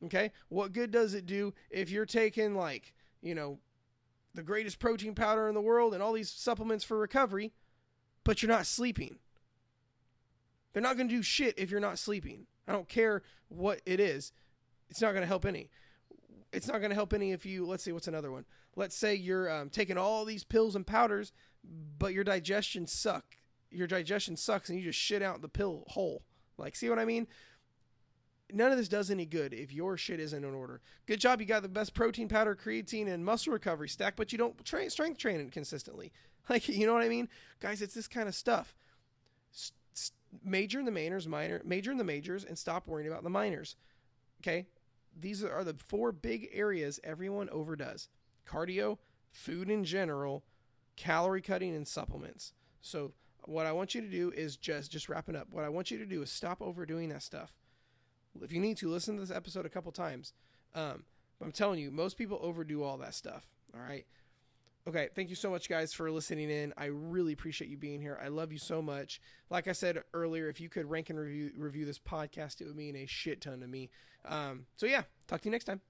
Okay? 0.05 0.31
What 0.49 0.73
good 0.73 0.91
does 0.91 1.13
it 1.13 1.25
do 1.25 1.53
if 1.69 1.89
you're 1.89 2.05
taking 2.05 2.55
like, 2.55 2.93
you 3.21 3.35
know, 3.35 3.59
the 4.33 4.43
greatest 4.43 4.79
protein 4.79 5.13
powder 5.13 5.47
in 5.47 5.53
the 5.53 5.61
world 5.61 5.93
and 5.93 6.01
all 6.01 6.13
these 6.13 6.31
supplements 6.31 6.83
for 6.83 6.97
recovery, 6.97 7.53
but 8.23 8.41
you're 8.41 8.51
not 8.51 8.65
sleeping? 8.65 9.17
They're 10.73 10.83
not 10.83 10.97
going 10.97 11.09
to 11.09 11.15
do 11.15 11.21
shit 11.21 11.55
if 11.57 11.69
you're 11.69 11.79
not 11.79 11.99
sleeping. 11.99 12.47
I 12.67 12.71
don't 12.71 12.87
care 12.87 13.23
what 13.49 13.81
it 13.85 13.99
is. 13.99 14.31
It's 14.89 15.01
not 15.01 15.11
going 15.11 15.21
to 15.21 15.27
help 15.27 15.45
any. 15.45 15.69
It's 16.53 16.67
not 16.67 16.79
going 16.79 16.89
to 16.89 16.95
help 16.95 17.13
any 17.13 17.31
if 17.31 17.45
you, 17.45 17.65
let's 17.65 17.83
see, 17.83 17.91
what's 17.91 18.07
another 18.07 18.31
one? 18.31 18.45
Let's 18.75 18.95
say 18.95 19.15
you're 19.15 19.51
um, 19.51 19.69
taking 19.69 19.97
all 19.97 20.25
these 20.25 20.43
pills 20.43 20.75
and 20.75 20.87
powders, 20.87 21.31
but 21.97 22.13
your 22.13 22.23
digestion 22.23 22.87
suck. 22.87 23.37
Your 23.69 23.87
digestion 23.87 24.35
sucks 24.35 24.69
and 24.69 24.77
you 24.77 24.85
just 24.85 24.99
shit 24.99 25.21
out 25.21 25.41
the 25.41 25.47
pill 25.47 25.83
hole. 25.87 26.23
Like, 26.57 26.75
see 26.75 26.89
what 26.89 26.99
I 26.99 27.05
mean? 27.05 27.27
None 28.53 28.71
of 28.71 28.77
this 28.77 28.87
does 28.87 29.11
any 29.11 29.25
good 29.25 29.53
if 29.53 29.73
your 29.73 29.97
shit 29.97 30.19
isn't 30.19 30.43
in 30.43 30.53
order. 30.53 30.81
Good 31.05 31.19
job, 31.19 31.39
you 31.39 31.47
got 31.47 31.63
the 31.63 31.69
best 31.69 31.93
protein 31.93 32.27
powder, 32.27 32.55
creatine, 32.55 33.07
and 33.07 33.25
muscle 33.25 33.53
recovery 33.53 33.89
stack, 33.89 34.15
but 34.15 34.31
you 34.31 34.37
don't 34.37 34.63
train 34.65 34.89
strength 34.89 35.17
training 35.17 35.49
consistently. 35.49 36.11
Like, 36.49 36.67
you 36.67 36.87
know 36.87 36.93
what 36.93 37.03
I 37.03 37.07
mean, 37.07 37.29
guys? 37.59 37.83
It's 37.83 37.93
this 37.93 38.07
kind 38.07 38.27
of 38.27 38.33
stuff. 38.33 38.75
S- 39.53 40.11
major 40.43 40.79
in 40.79 40.85
the 40.85 40.91
minors, 40.91 41.27
minor, 41.27 41.61
major 41.63 41.91
in 41.91 41.99
the 41.99 42.03
majors, 42.03 42.43
and 42.43 42.57
stop 42.57 42.87
worrying 42.87 43.09
about 43.09 43.23
the 43.23 43.29
minors. 43.29 43.75
Okay, 44.41 44.65
these 45.17 45.43
are 45.43 45.63
the 45.63 45.75
four 45.75 46.11
big 46.11 46.49
areas 46.51 46.99
everyone 47.03 47.47
overdoes: 47.51 48.09
cardio, 48.45 48.97
food 49.31 49.69
in 49.69 49.83
general, 49.83 50.43
calorie 50.95 51.43
cutting, 51.43 51.75
and 51.75 51.87
supplements. 51.87 52.53
So, 52.81 53.13
what 53.45 53.67
I 53.67 53.71
want 53.71 53.93
you 53.93 54.01
to 54.01 54.09
do 54.09 54.31
is 54.31 54.57
just 54.57 54.91
just 54.91 55.09
wrapping 55.09 55.35
up. 55.35 55.47
What 55.51 55.63
I 55.63 55.69
want 55.69 55.91
you 55.91 55.99
to 55.99 56.07
do 56.07 56.23
is 56.23 56.31
stop 56.31 56.59
overdoing 56.59 57.09
that 57.09 57.21
stuff 57.21 57.53
if 58.41 58.51
you 58.51 58.59
need 58.59 58.77
to, 58.77 58.89
listen 58.89 59.15
to 59.15 59.21
this 59.21 59.35
episode 59.35 59.65
a 59.65 59.69
couple 59.69 59.91
times. 59.91 60.33
Um, 60.73 61.03
but 61.39 61.45
I'm 61.45 61.51
telling 61.51 61.79
you, 61.79 61.91
most 61.91 62.17
people 62.17 62.39
overdo 62.41 62.83
all 62.83 62.97
that 62.99 63.15
stuff. 63.15 63.45
All 63.73 63.81
right. 63.81 64.05
Okay, 64.87 65.09
thank 65.15 65.29
you 65.29 65.35
so 65.35 65.51
much, 65.51 65.69
guys, 65.69 65.93
for 65.93 66.09
listening 66.09 66.49
in. 66.49 66.73
I 66.75 66.85
really 66.85 67.33
appreciate 67.33 67.69
you 67.69 67.77
being 67.77 68.01
here. 68.01 68.19
I 68.23 68.29
love 68.29 68.51
you 68.51 68.57
so 68.57 68.81
much. 68.81 69.21
Like 69.51 69.67
I 69.67 69.73
said 69.73 70.01
earlier, 70.13 70.49
if 70.49 70.59
you 70.59 70.69
could 70.69 70.89
rank 70.89 71.11
and 71.11 71.19
review 71.19 71.51
review 71.55 71.85
this 71.85 71.99
podcast, 71.99 72.61
it 72.61 72.65
would 72.65 72.75
mean 72.75 72.95
a 72.95 73.05
shit 73.05 73.41
ton 73.41 73.59
to 73.59 73.67
me. 73.67 73.91
Um, 74.25 74.65
so 74.77 74.87
yeah, 74.87 75.03
talk 75.27 75.41
to 75.41 75.49
you 75.49 75.51
next 75.51 75.65
time. 75.65 75.81